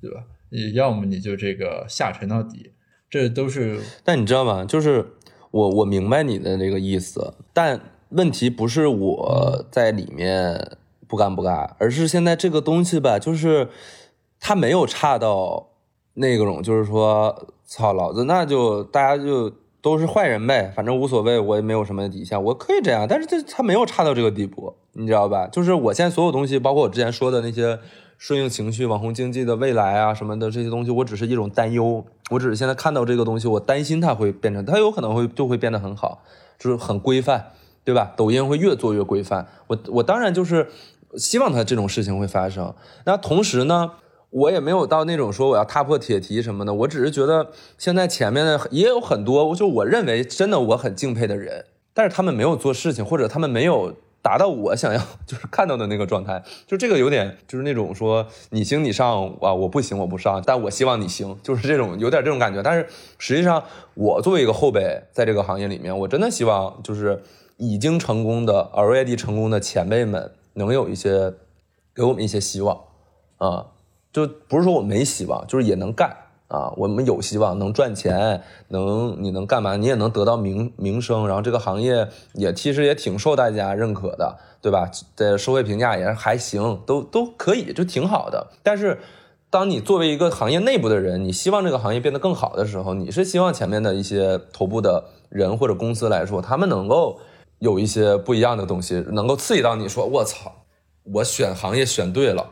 [0.02, 0.24] 对吧？
[0.50, 2.74] 也要么你就这个下沉到底，
[3.10, 4.64] 这都是但你知道吗？
[4.66, 5.04] 就是
[5.50, 7.80] 我我明白你的那个意思，但
[8.14, 13.70] 问题不是我在里面不干不干，而是现在这个东西吧，就是
[14.40, 15.68] 它没有差到
[16.14, 19.52] 那种，就是说，操，老子那就大家就
[19.82, 25.48] 都是坏人呗，反正无所谓，我也没有什么底线，我可以这样，但是这它没有差到这个地步，你知道吧？
[25.48, 27.80] 就是我现在所有东西，包括我之前说的那些。
[28.16, 32.06] 顺应情绪、网红经济的未来啊什么的这些东西，我只是一种担忧。
[32.30, 36.24] 我只是现在看到这个东西，我担心它会变成，它有可能会就会变得很好，
[36.58, 37.52] 就是很规范，
[37.84, 38.14] 对吧？
[38.16, 39.48] 抖音会越做越规范。
[39.68, 40.68] 我我当然就是
[41.18, 42.74] 希望它这种事情会发生。
[43.06, 43.92] 那同时呢，
[44.30, 53.96] 我也没有到那种说我要踏破铁蹄什么的，我只是觉得现在前面的也有很多，就我认为真的我很敬佩的人，但是他们没有做事情，或者他们没有。
[54.24, 62.64] 达到我想要 就是看到的那个状态，就这个有点就是那种说你行你上啊，我不行我不上，但我希望你行，就是这种有点这种感觉。
[62.64, 63.62] 但是实际上，
[63.96, 67.22] 我作为一个后辈，在这个行业里面，我真的希望就是
[67.58, 71.34] 已经成功的 already 成功的前辈们能有一些
[71.94, 72.80] 给我们一些希望
[73.38, 73.68] 啊，
[74.12, 76.18] 就不是说我没希望，就是也能干。
[76.50, 79.76] 啊，我们有希望能赚钱，能你能干嘛？
[79.76, 84.88] 你也能得到名名声，然后这个行业也其实也挺受大家认可的，对吧？
[85.16, 88.52] 在社会评价也还行，都都可以，就挺好的。
[88.62, 89.00] 但是，
[89.50, 97.20] 当你作为一个行业内部的人，你希望这个行业变得更好的时候，你是希望前面的一些头部的人或者公司来说，他们能够
[97.64, 100.66] 有一些不一样的东西，能够刺激到你说，我操，
[101.04, 102.52] 我选行业选对了。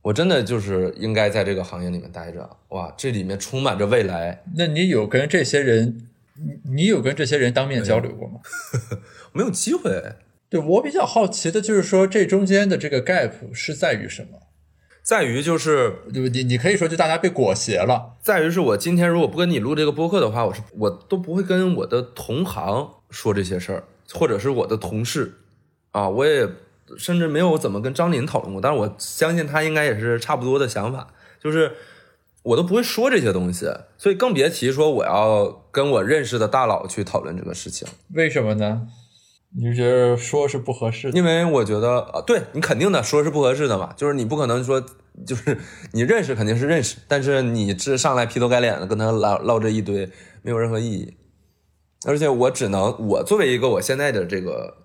[0.00, 4.42] 我真的就是应该在这个行业里面待着，哇，这里面充满着未来。
[4.56, 8.40] 那你有跟这些人，你你有跟这些人当面交流过吗？
[9.34, 10.14] 没有机会。
[10.48, 14.38] 对我比较好奇的就是说，这中间的这个 gap 是在于什么？
[15.02, 16.28] 在于就是，对？
[16.30, 25.34] 你你可以说就大家被裹挟了，在于是我今天如果不跟你录这个播客的话，我是我都不会跟我的同行说这些事儿，或者是我的同事
[25.90, 26.48] 啊，我也
[26.98, 31.08] 甚至没有怎么跟张林讨论过，但是我相信他应该也是差不多的想法，
[31.42, 31.72] 就是
[32.42, 33.66] 我都不会说这些东西，
[33.98, 37.88] 所以更别提说我要跟我认识的大佬去讨论这个事情。
[38.14, 38.88] 为什么呢？
[39.58, 41.16] 你是觉得说是不合适的？
[41.16, 44.84] 因为我觉得啊，对你肯定的说是不合适的嘛，就是你不可能说，
[45.26, 45.56] 就是
[45.92, 50.10] 你认识肯定是认识，但是你这上来劈头盖脸的跟他唠唠这一堆，
[50.42, 51.16] 没有任何意义。
[52.04, 54.76] 而且我只能，我作为一个我现在的这个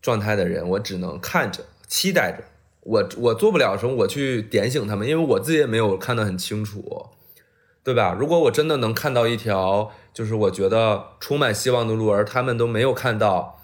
[0.00, 2.44] 状态的人，我只能看着，期待着。
[2.82, 7.08] 我我做不了什么，我去点醒他们，因为我自己也没有看得很清楚，
[7.82, 8.14] 对吧？
[8.18, 13.60] 如果我真的能看到一条，就是我觉得充满希望的路，而他们都没有看到，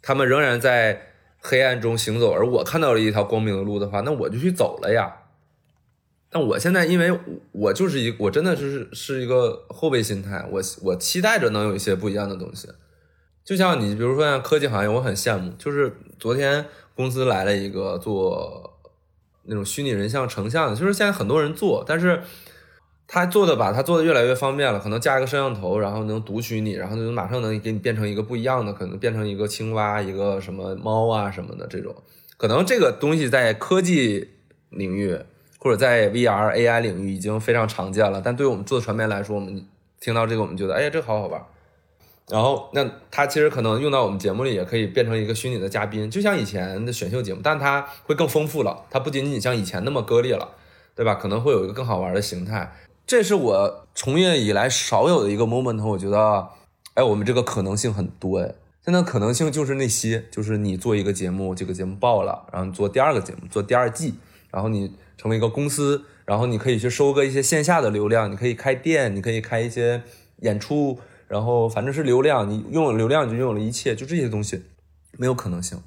[0.00, 1.08] 他们仍然在
[1.40, 5.23] 黑暗中行走，而我看到了一条光明的路的话，那我就去走了呀。
[6.34, 7.16] 但我现在，因为
[7.52, 12.66] 我就是一，我真的就是是一个后备心态，我我期待着能有一些不一样的东西。
[13.44, 16.66] 就像你，比如说像科技行业，我很羡慕，就是昨天
[16.96, 18.80] 公司来了一个做
[19.44, 22.20] 那种虚拟人像成像的，就是现在很多人做，但是
[23.06, 31.94] 他做的吧，他做的越来越方便了，可能加一个摄像头，然后能读取你，然后就马上能给你变成一个不一样的，可能变成一个青蛙，一个什么猫啊什么的这种，
[32.36, 34.30] 可能这个东西在科技
[34.70, 35.16] 领域
[35.64, 39.64] 或者在 VR、AI 领域已经非常常见了，但对我们做传媒来说，我们
[39.98, 41.42] 听到这个，我们觉得，哎呀，这个好好玩。
[42.28, 48.84] 然后，那他其实可能用到我们节目里，也可以变成一个虚拟的嘉宾，就像以前的选秀节目，但它会更丰富了。
[48.90, 50.50] 它不仅仅像以前那么割裂了，
[50.94, 51.14] 对吧？
[51.14, 52.70] 可能会有一个更好玩的形态。
[53.06, 56.46] 这是我从业以来少有的一个 moment，我觉得，
[56.92, 58.54] 哎，我们这个可能性很多哎。
[58.84, 64.14] 现在可能性就是那些，就是你做一个节目，这个节目爆了，然后做第二个节目，做第二季，
[64.54, 70.04] 然后你成为一个公司，然后你可以去收割一些线下的流量，你可以开店，你可以开一些
[70.42, 70.96] 演出。
[71.26, 74.62] 然后反正是流量，你拥有流量就拥有了一切，就这些东西
[75.18, 75.82] 没有可能性。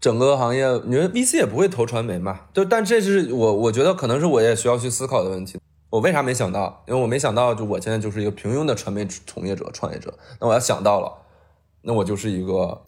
[0.00, 2.40] 整个行业，你觉得 VC 也不会投传媒嘛？
[2.52, 5.60] 就但这是我我觉得可能是我也需要去思考的问题。
[5.90, 6.82] 我为啥没想到？
[6.88, 10.12] 因为我没想到，就我现在就是一个平庸的传媒从业者、创业者。
[10.40, 11.12] 那我要想到了，
[11.82, 12.82] 那我就是一个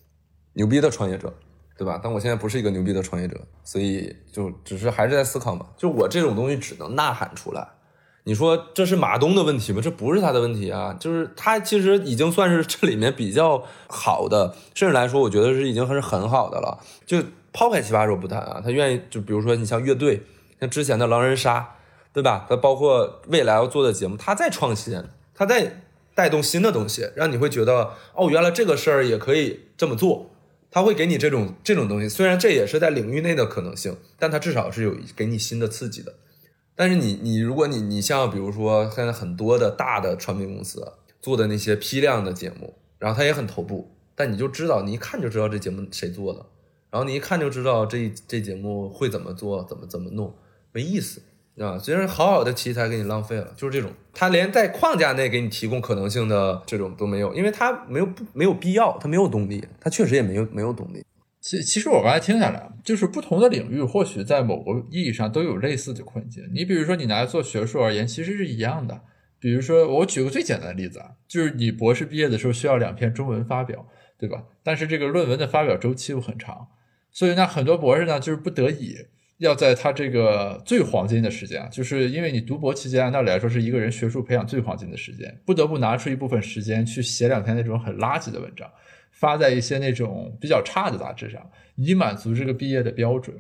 [0.55, 1.33] 牛逼的创业者，
[1.77, 2.01] 对吧？
[2.03, 5.67] 但我现在不是一个牛逼的创业者，所以就只是还是在思考嘛。
[5.77, 7.67] 就我这种东西只能呐喊出来。
[8.27, 9.81] 你说这是马东的问题吗？
[9.83, 16.79] 这不是他的问题啊，就是他其实已经算是这里面比较好的，甚至来说，我觉得是已经是很好的了。
[17.05, 17.23] 就
[17.53, 20.23] 抛开奇葩说不谈啊，他愿意就比如说你像乐队，
[20.59, 21.75] 像之前的狼人杀，
[22.15, 22.47] 对吧？
[22.49, 25.03] 他包括未来要做的节目，他在创新，
[25.35, 25.83] 他在
[26.15, 30.31] 带动新的东西，让你会觉得哦，原来这个事儿也可以这么做。
[30.75, 36.13] 他会给你这种这种东西，虽然这也是在领域内的可能性，但他至少是有给你新的刺激的。
[36.75, 40.85] 但是你你如果你你像比如说现在很多的大的传媒公司
[41.23, 46.45] 做的那些批量的节目，然后它也很头部，但你就知道你一看就知道这节目谁做的，
[46.91, 50.35] 然后你一看就知道这这节目会怎么做，怎么怎么弄，
[50.73, 51.23] 没意思
[51.59, 51.79] 啊！
[51.79, 61.05] 虽然好好的题材给你浪费了，就是这种，他连在框架内给你提供可能性的这种都没有，因为他没有不没有必要，他没有动力，他确实也没有没有动力。
[61.41, 66.43] 其其实我刚才听下来，就是不同的领域或许在某个意义上都有类似的困境。
[66.53, 69.03] 你比如说，你拿来做学术而言，其实是一样的。
[69.39, 73.87] 比如说，我举个最简单的例子啊，就是你博士毕业的时候需要两篇中文发表，
[74.19, 74.45] 对吧？
[74.63, 76.69] 但是这个论文的发表周期又很长，
[77.13, 78.97] 所以那，很多博士呢就是不得已
[79.39, 88.71] 要在他这个最黄金的时间啊，就是因为你读博期间按道理来说是一个人学术培养最黄金的时间，不得不拿出一部分时间去写两篇那种很垃圾的文章。
[89.11, 91.41] 发在一些那种比较差的杂志上，
[91.77, 93.35] 以满足这个毕业的标准。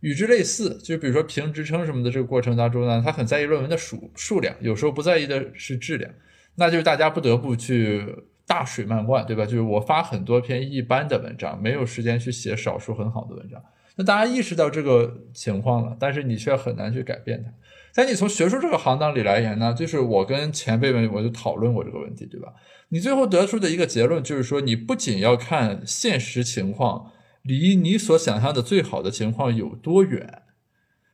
[0.00, 6.10] 与之类似，就比如说评职称什么的这个过程当中呢，他很在意论文的数数量，有时候不在意的是质量。
[6.56, 8.04] 那就是大家不得不去
[8.46, 9.46] 大水漫灌，对吧？
[9.46, 13.60] 就是我发很多篇一般的文章，没有时间去写少数很好的文章。
[13.96, 17.50] 那大家意识到这个情况了，但是你却很难去改变它。
[17.94, 22.52] 但你从学术这个行当里来言呢，就是我跟前辈们我就讨论过这个问题，对吧？
[22.88, 30.42] 你最后得出的一个结论就是说，你不仅要看现实情况离你所想象的最好的情况有多远，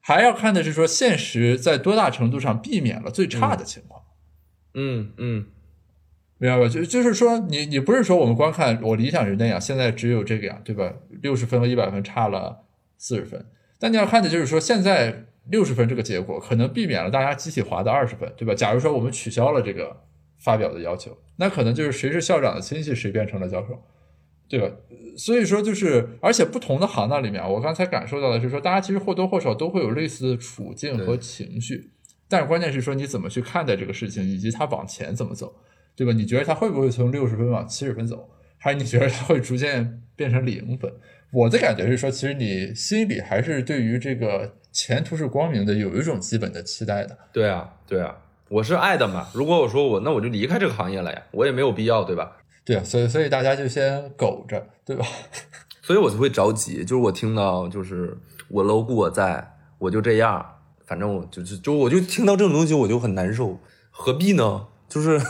[0.00, 4.02] 还要看的是说现实在多大程度上避免了最差的情况。
[4.72, 5.46] 嗯嗯，
[6.38, 6.66] 明白吧？
[6.66, 10.90] 就就是说，你你不是说我们光看我理想是那样，现在只有这个样，对吧？
[11.20, 12.64] 六十分和一百分差了
[13.00, 13.44] 四十分，
[13.80, 18.54] 但你要看的就是说，现在六十分这个结果可能避免了大家集体划的二十分，对吧？
[18.54, 20.04] 假如说我们取消了这个。
[20.42, 23.78] 发表的要求，那可能就是谁是校长的亲戚，谁变成了教授，
[24.48, 24.74] 对吧？
[25.14, 31.90] 所以说就是，而且不同的行当里面，我刚才感受到的是说，大家其实或多或少都会有类似的处境和情绪，
[32.26, 35.54] 但是关键是说你怎么去看待这个事情，以及它往前怎么走，
[35.94, 36.12] 对吧？
[36.14, 40.90] 你觉得它会不会从六十分往七十分走，还是你觉得它会逐渐变成零分？
[41.32, 47.16] 我的感觉是说，其实你心里还是对于这个前途是光明的，有一种基本的期待的。
[47.32, 48.16] 对啊，对啊。
[48.48, 52.32] 我是爱的嘛，如果我说我那我就离开这个行业了呀，我也没有必要，对吧？
[52.64, 55.06] 对啊，所以所以大家就先苟着，对吧？
[55.82, 58.16] 所以我就会着急，就是我听到就是
[58.48, 60.44] 我 logo 我在，我就这样，
[60.84, 63.56] 反正我就是就我就听到这种东西我就很难受，
[63.90, 64.66] 何必呢？
[64.88, 65.20] 就是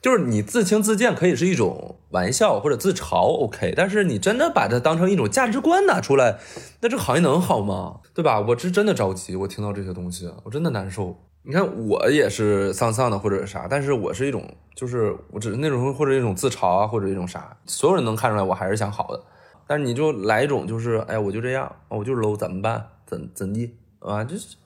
[0.00, 6.38] 就是你自轻自贱可以是一种玩笑或者自嘲，OK，但是你真的把它当成一种价值观拿出来，
[6.80, 8.00] 那这个行业能好吗？
[8.14, 8.40] 对吧？
[8.40, 11.16] 我是真的着急，我听到这些东西，我真的难受。
[11.42, 14.44] 你看我也是丧丧的或者啥，但是我是一种，
[14.74, 19.22] 就是我只是那种或者一种自嘲啊，或者一种啥，所有人能看出来我还是想好的。
[19.66, 22.86] 但是你就来一种就是，哎，我就这样，我就 low，怎么办？
[23.06, 24.24] 怎怎地啊？
[24.24, 24.56] 就是，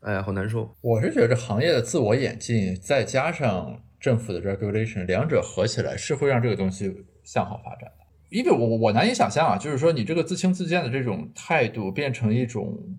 [0.00, 0.68] 哎呀，好难受。
[0.80, 8.06] 我是觉得行业的自我演进，再加上政府的 regulation，两者合起来是会让这个东西向好发展的。
[8.30, 12.98] 因为我我难以想象啊，就是说你这个自轻自贱的这种态度变成一种。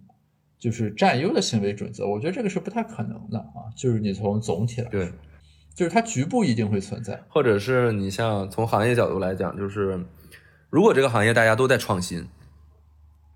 [0.61, 3.73] 就是占优的行为准则，我觉得这个是不太可能的啊。
[3.75, 5.03] 就是你从总体来说，
[5.73, 10.05] 就是它局部一定会存在，或者是你像从行业角度来讲，就是
[10.69, 12.27] 如果这个行业大家都在创新，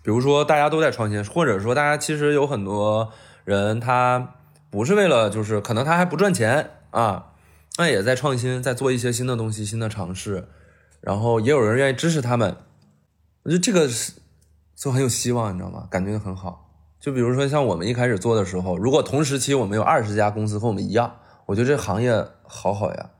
[0.04, 3.12] 比如说大家都在创新，或者说大家其实有很多
[3.44, 4.36] 人他
[4.70, 7.34] 不是为了，就是可能他还不赚钱啊，
[7.78, 10.48] 那也在创新，在做一些新的东西、新的尝试，
[11.02, 12.56] 然后也有人愿意支持他们，
[13.44, 14.14] 我觉得这个是
[14.76, 15.88] 就很有希望，你知道吗？
[15.92, 16.62] 感觉很好。
[17.00, 23.12] 就比如说像我们一开始做的时候，如果同时期我们有二十家公司和我们一样，我觉得这行业好好呀。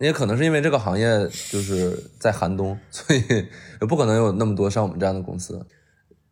[0.00, 1.06] 也可能是因为这个行业
[1.50, 3.22] 就是在寒冬，所以
[3.80, 5.64] 也不可能有那么多像我们这样的公司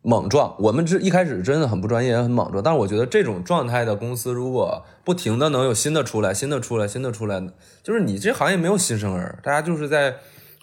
[0.03, 0.55] 莽撞。
[0.59, 2.63] 我们这一开始真的很不专业，很莽撞。
[2.63, 7.41] 但是我觉得这种状态的公司，如果不停的能有新的出来，新的出来，新的出来，
[7.81, 10.17] 就是你这行业没有新生儿，大家就是在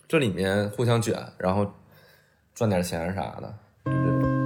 [0.06, 1.66] 这里面互相卷，然后
[2.54, 4.39] 赚点钱啥的。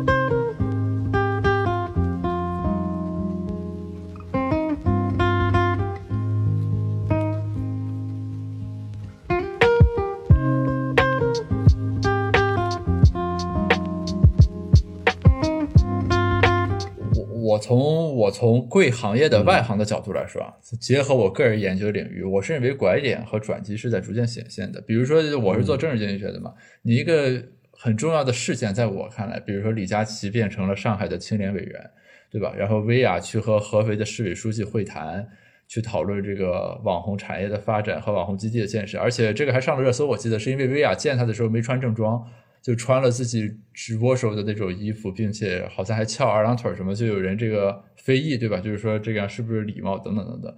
[18.12, 24.80] 我从贵行业的外行的角度来说啊，结合我个人研究领域，我是认为拐点和转机是在逐渐显现的。
[24.80, 26.52] 比如说，我是做政治经济学的嘛，
[26.82, 27.42] 你一个
[27.72, 31.90] 很重要的事件，在我看来，比如说李佳琦变成了上海的青年委员，
[32.30, 32.52] 对吧？
[32.56, 35.26] 然后薇娅去和合肥的市委书记会谈，
[35.68, 40.06] 去讨论这个网红产业的发展和网红基地的建设，而且这个还上了热搜。
[40.06, 42.24] 我记得是因为薇娅见他的时候没穿正装。
[42.64, 48.58] 就穿了自己直播时候的那种衣服，并且好像还翘二郎腿什么，就有人这个非议，对吧？
[48.58, 50.56] 就是说这样是不是礼貌等等等等。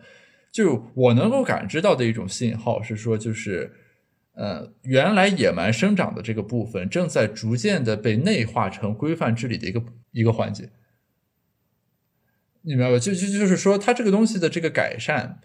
[0.53, 3.73] 就我能够感知到的一种信号是说，就是
[4.35, 9.83] 呃，原来野蛮生长的这个部分正在逐渐的被内化成规范治理的一个
[10.13, 10.71] 一个环节。
[12.63, 12.99] 你明白吧？
[13.01, 15.41] 就就就是说，它这个东西的这个改善，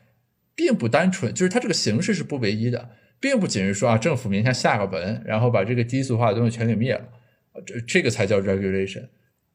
[0.53, 2.91] 并不单纯，就是它这个形式是不唯一的。
[3.21, 7.07] 并不仅是说啊，政府明天下个文，然后把这个低俗化的东西全给灭了，
[7.63, 9.03] 这这个才叫 regulation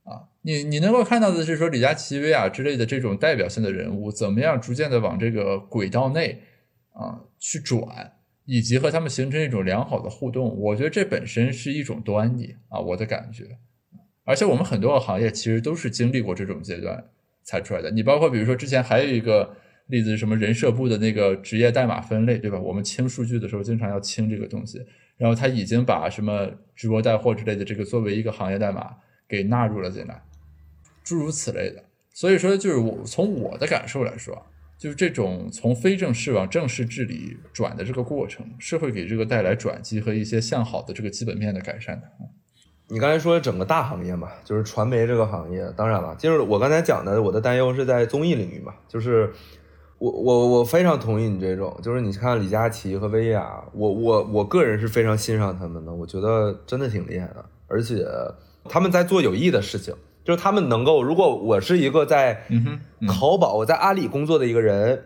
[0.05, 0.23] 啊！
[0.43, 6.41] 你你能够看到的是说，李佳琦、薇娅之类的这种代表性的人物，怎么样逐渐的往这个轨道内
[6.93, 8.12] 啊去转，
[8.45, 13.59] 以及和他们形成一种良好的互动，我觉得这本身是一种端倪啊，我的感觉。
[14.25, 17.05] 而且我们很多个行业其实都是经历过这种阶段
[17.43, 17.91] 才出来的。
[17.91, 19.57] 你包括比如说之前还有一个。
[19.89, 20.37] 例子是什么？
[20.37, 22.59] 人社部的那个职业代码分类，对吧？
[22.59, 24.84] 我们清数据的时候，经常要清这个东西。
[25.16, 28.91] 然后他已经把什么直播带货之类的这个作为一个行业代码
[29.26, 30.20] 给纳入了进来，
[31.03, 31.82] 诸如此类的。
[32.12, 34.45] 所以说，就是我从我的感受来说，
[34.76, 42.07] 就是这种从非正式往正式治理转的这个过程，是会给这个带来转机和一些向好的这个基本面的改善的。
[42.89, 49.32] 你刚才说整个大行业嘛，就是传媒这个行业，当然了，就是我刚才讲的，我的担忧是在综艺领域嘛，就是。
[49.99, 58.07] 我我我非常同意你这种，就是你看李佳琦和薇娅，我我我个人是非常欣赏他们的，我觉得真的挺厉害的，而且
[58.68, 62.42] 他们在做有益的事情，就是他们能够，如果我是一个在
[63.09, 65.03] 淘宝、我在阿里工作的一个人，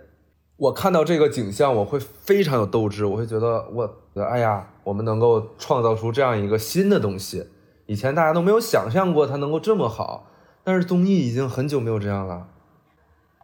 [0.57, 7.47] 我看到这个景象，我会非常有斗志，我会觉得我，哎呀，我们能够创造出这样一个新的东西，
[7.87, 10.27] 以前大家都没有想象过它能够这么好，
[10.65, 12.49] 但是综艺已经很久没有这样了。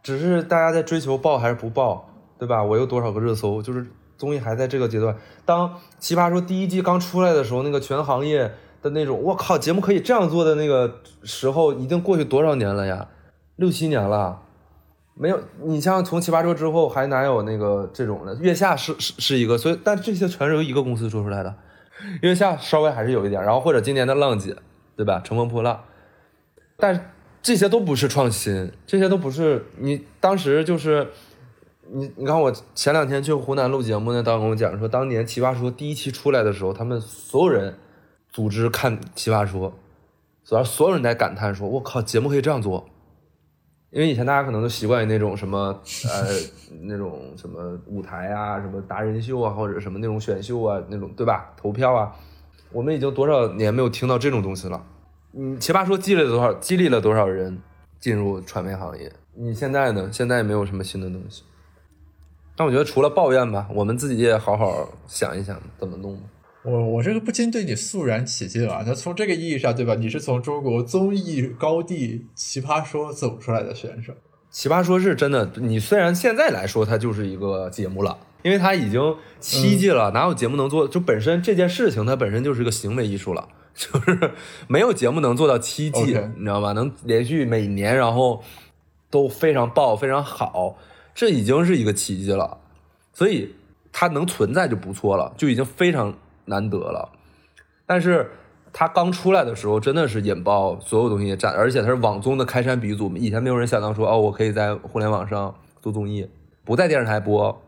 [0.07, 2.63] 只是大家在追求爆还是不爆，对吧？
[2.63, 3.61] 我有多少个热搜？
[3.61, 3.85] 就是
[4.17, 5.13] 综艺还在这个阶段。
[5.43, 5.67] 当
[5.99, 8.49] 《奇葩说》第一季刚出来的时候，那个全行业
[8.81, 13.09] 的那种“我靠，节目可以这样做的”那个时候，已经过去多少年了呀？
[13.57, 14.43] 六七年了，
[15.13, 15.37] 没有。
[15.63, 18.33] 你像从《奇葩说》之后，还哪有那个这种的？
[18.35, 21.53] 月下是是是一个，所以但这些全是由一个公司做出来的。
[22.21, 24.55] 月下稍微还是有一点，然后或者今年的浪姐，
[24.95, 25.19] 对吧？
[25.21, 25.83] 乘风破浪，
[26.77, 27.11] 但。
[27.47, 31.07] 这些都不是创新，这些都不是你当时就是
[31.89, 37.77] 你，你看我前两天去湖南录节目，那导演跟我讲说，当年《奇葩说》第一期出来的时候，他们所有人
[38.29, 39.71] 组织看《奇葩说》，
[40.43, 42.85] 主要所有人在感叹说：“我靠，节目可以这样做。”
[43.91, 46.27] 因为以前大家可能都习惯于那种什么呃
[46.81, 51.53] 那种什么舞台啊，什么达人秀啊，或者什么那种选秀啊，那种对吧？
[51.55, 52.13] 投票啊，
[52.73, 54.85] 我们已经多少年没有听到这种东西了。
[55.37, 56.51] 嗯，奇葩说激励了多少？
[56.55, 57.61] 激励了多少人
[57.99, 59.11] 进入传媒行业？
[59.35, 60.09] 你现在呢？
[60.11, 61.43] 现在也没有什么新的东西。
[62.55, 66.19] 但我觉得除了抱怨吧，我们自己也好好想一想怎么弄。
[66.63, 68.83] 我我这个不禁对你肃然起敬啊！
[68.85, 69.93] 那从这个意义上，对吧？
[69.93, 74.11] 你是从中国综艺高地奇葩说走出来的选手。
[74.49, 80.87] 奇葩说是真的，你虽然现在来说它就是一个节目了，因为它已经七季了，哪有节目能做？
[80.87, 83.47] 就本身这件事情，它本身就是个行为艺术了。
[83.79, 84.31] 就是
[84.67, 86.71] 没有节目能做到七季，你知道吗？
[86.71, 88.41] 能连续每年，然后
[89.11, 90.75] 都非常爆、非常好，
[91.13, 92.57] 这已经是一个奇迹了。
[93.13, 93.53] 所以
[93.91, 96.11] 它能存在就不错了，就已经非常
[96.45, 97.11] 难得了。
[97.85, 98.31] 但是
[98.73, 103.15] 它刚出来的时候，真的是引爆所有东西，站，而且它是网综的开山鼻祖。
[103.15, 106.27] 以前没有人想到说，哦，我可以在互联网上做综艺，
[106.65, 107.61] 不在电视台播，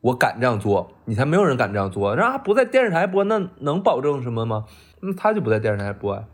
[0.00, 0.90] 我敢这样做。
[1.06, 4.64] 以前没有人敢这样做，然后不在电视台播，那能保证什么吗？
[5.00, 6.24] 那他就不在电视台播啊，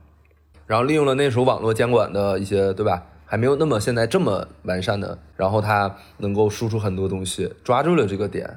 [0.67, 3.07] 然后利用了那时候网络监管的一些，对吧？
[3.27, 8.49] 还没有那么现在这么完善的，然后他能够输出很多东西，抓住了这个点，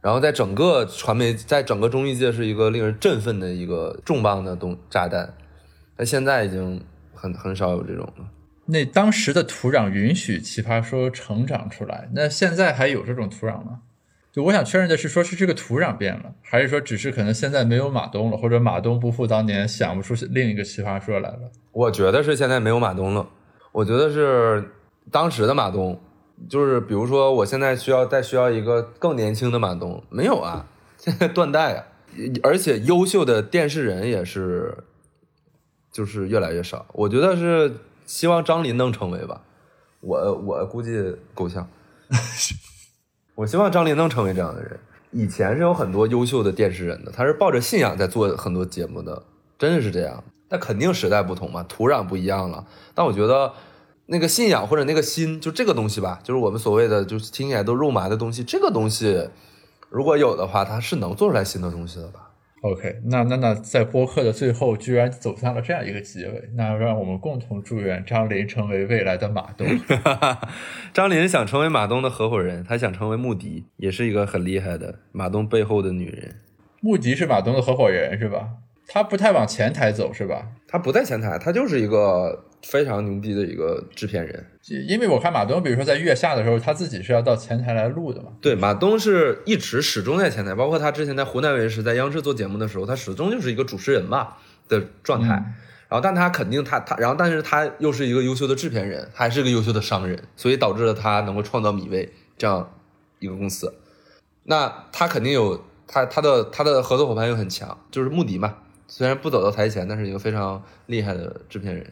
[0.00, 5.34] 然后在整个传媒，在整个综艺界是一个令人振奋的一个重磅的东炸弹。
[5.96, 6.82] 那现在已经
[7.14, 8.24] 很很少有这种了。
[8.66, 13.82] 那当时的土壤允许奇葩说成长出来，那现在还有这种土壤吗？
[14.32, 21.50] 就我想确认的是，说是这个土壤变了，还是说只是可能现在没有马东了，或者马东不复当年，想不出另一个奇葩说来了？
[21.70, 23.28] 我觉得是现在没有马东了，
[23.72, 24.72] 我觉得是
[25.10, 26.00] 当时的马东，
[26.48, 30.66] 就是比如说我现在需要再需要一个更年轻的马东，没有啊，
[30.96, 31.84] 现在断代啊，
[32.42, 34.74] 而且优秀的电视人也是，
[35.92, 36.86] 就是越来越少。
[36.94, 37.70] 我觉得是
[38.06, 39.42] 希望张琳能成为吧，
[40.00, 41.68] 我我估计够呛。
[43.42, 44.78] 我希望张琳能成为这样的人。
[45.10, 49.20] 以前是有很多优秀的电视人的，他是抱着信仰在做很多节目的，
[49.58, 50.22] 真的是这样。
[50.48, 52.64] 但肯定时代不同嘛，土壤不一样了。
[52.94, 53.52] 但我觉得
[54.06, 59.28] 那个信仰或者那个心，就这个东西吧，就是我们所谓的就是听起来都肉麻的东西，这个东西
[59.90, 62.30] 如果有的话，他是能做出来新的东西的吧。
[62.62, 69.66] OK，那那那在播客的最后，居然走向了这样一个结尾，那让我们共同祝愿张琳成为未来的马东。
[70.94, 76.36] 张琳想成为马东的合伙人，她想成为穆迪，也是一个很厉害的马东背后的女人。
[76.80, 78.48] 穆迪是马东的合伙人是吧？
[78.92, 80.46] 他不太往前台走是吧？
[80.68, 84.44] 他不在前台，他就是一个非常牛逼的一个制片人。
[84.86, 88.32] 因为我看马东，比如说在月下的时候，他自己是要到前台来录的嘛。
[88.42, 94.34] 对，马东是一直始终在前台，包括他之前在湖南卫视、在央视做节目的时候，他始终就是一个主持人嘛
[94.68, 95.36] 的状态。
[95.36, 95.54] 嗯
[95.88, 102.72] 然后，但他肯定他他，然后但是他又是一个优秀的制片人，还是个优秀的商人，所以导致了他能够创造米味这样
[103.18, 103.74] 一个公司。
[104.44, 108.54] 那他肯定有他他的他的合作伙伴又很强，就是穆迪嘛，
[108.94, 111.90] 虽然不走到台前，但是一个非常厉害的制片人，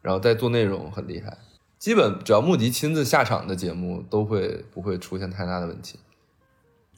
[0.00, 1.36] 然后在做内容很厉害。
[1.78, 5.98] 基本只要穆迪亲自下场的节目，都会不会出现太大的问题。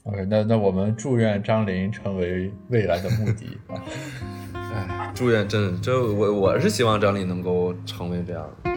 [0.05, 3.83] OK，那那我们祝愿张琳成为未来的穆迪啊。
[4.55, 8.76] 哎，祝愿真这我我是希望张琳能够成为这样的。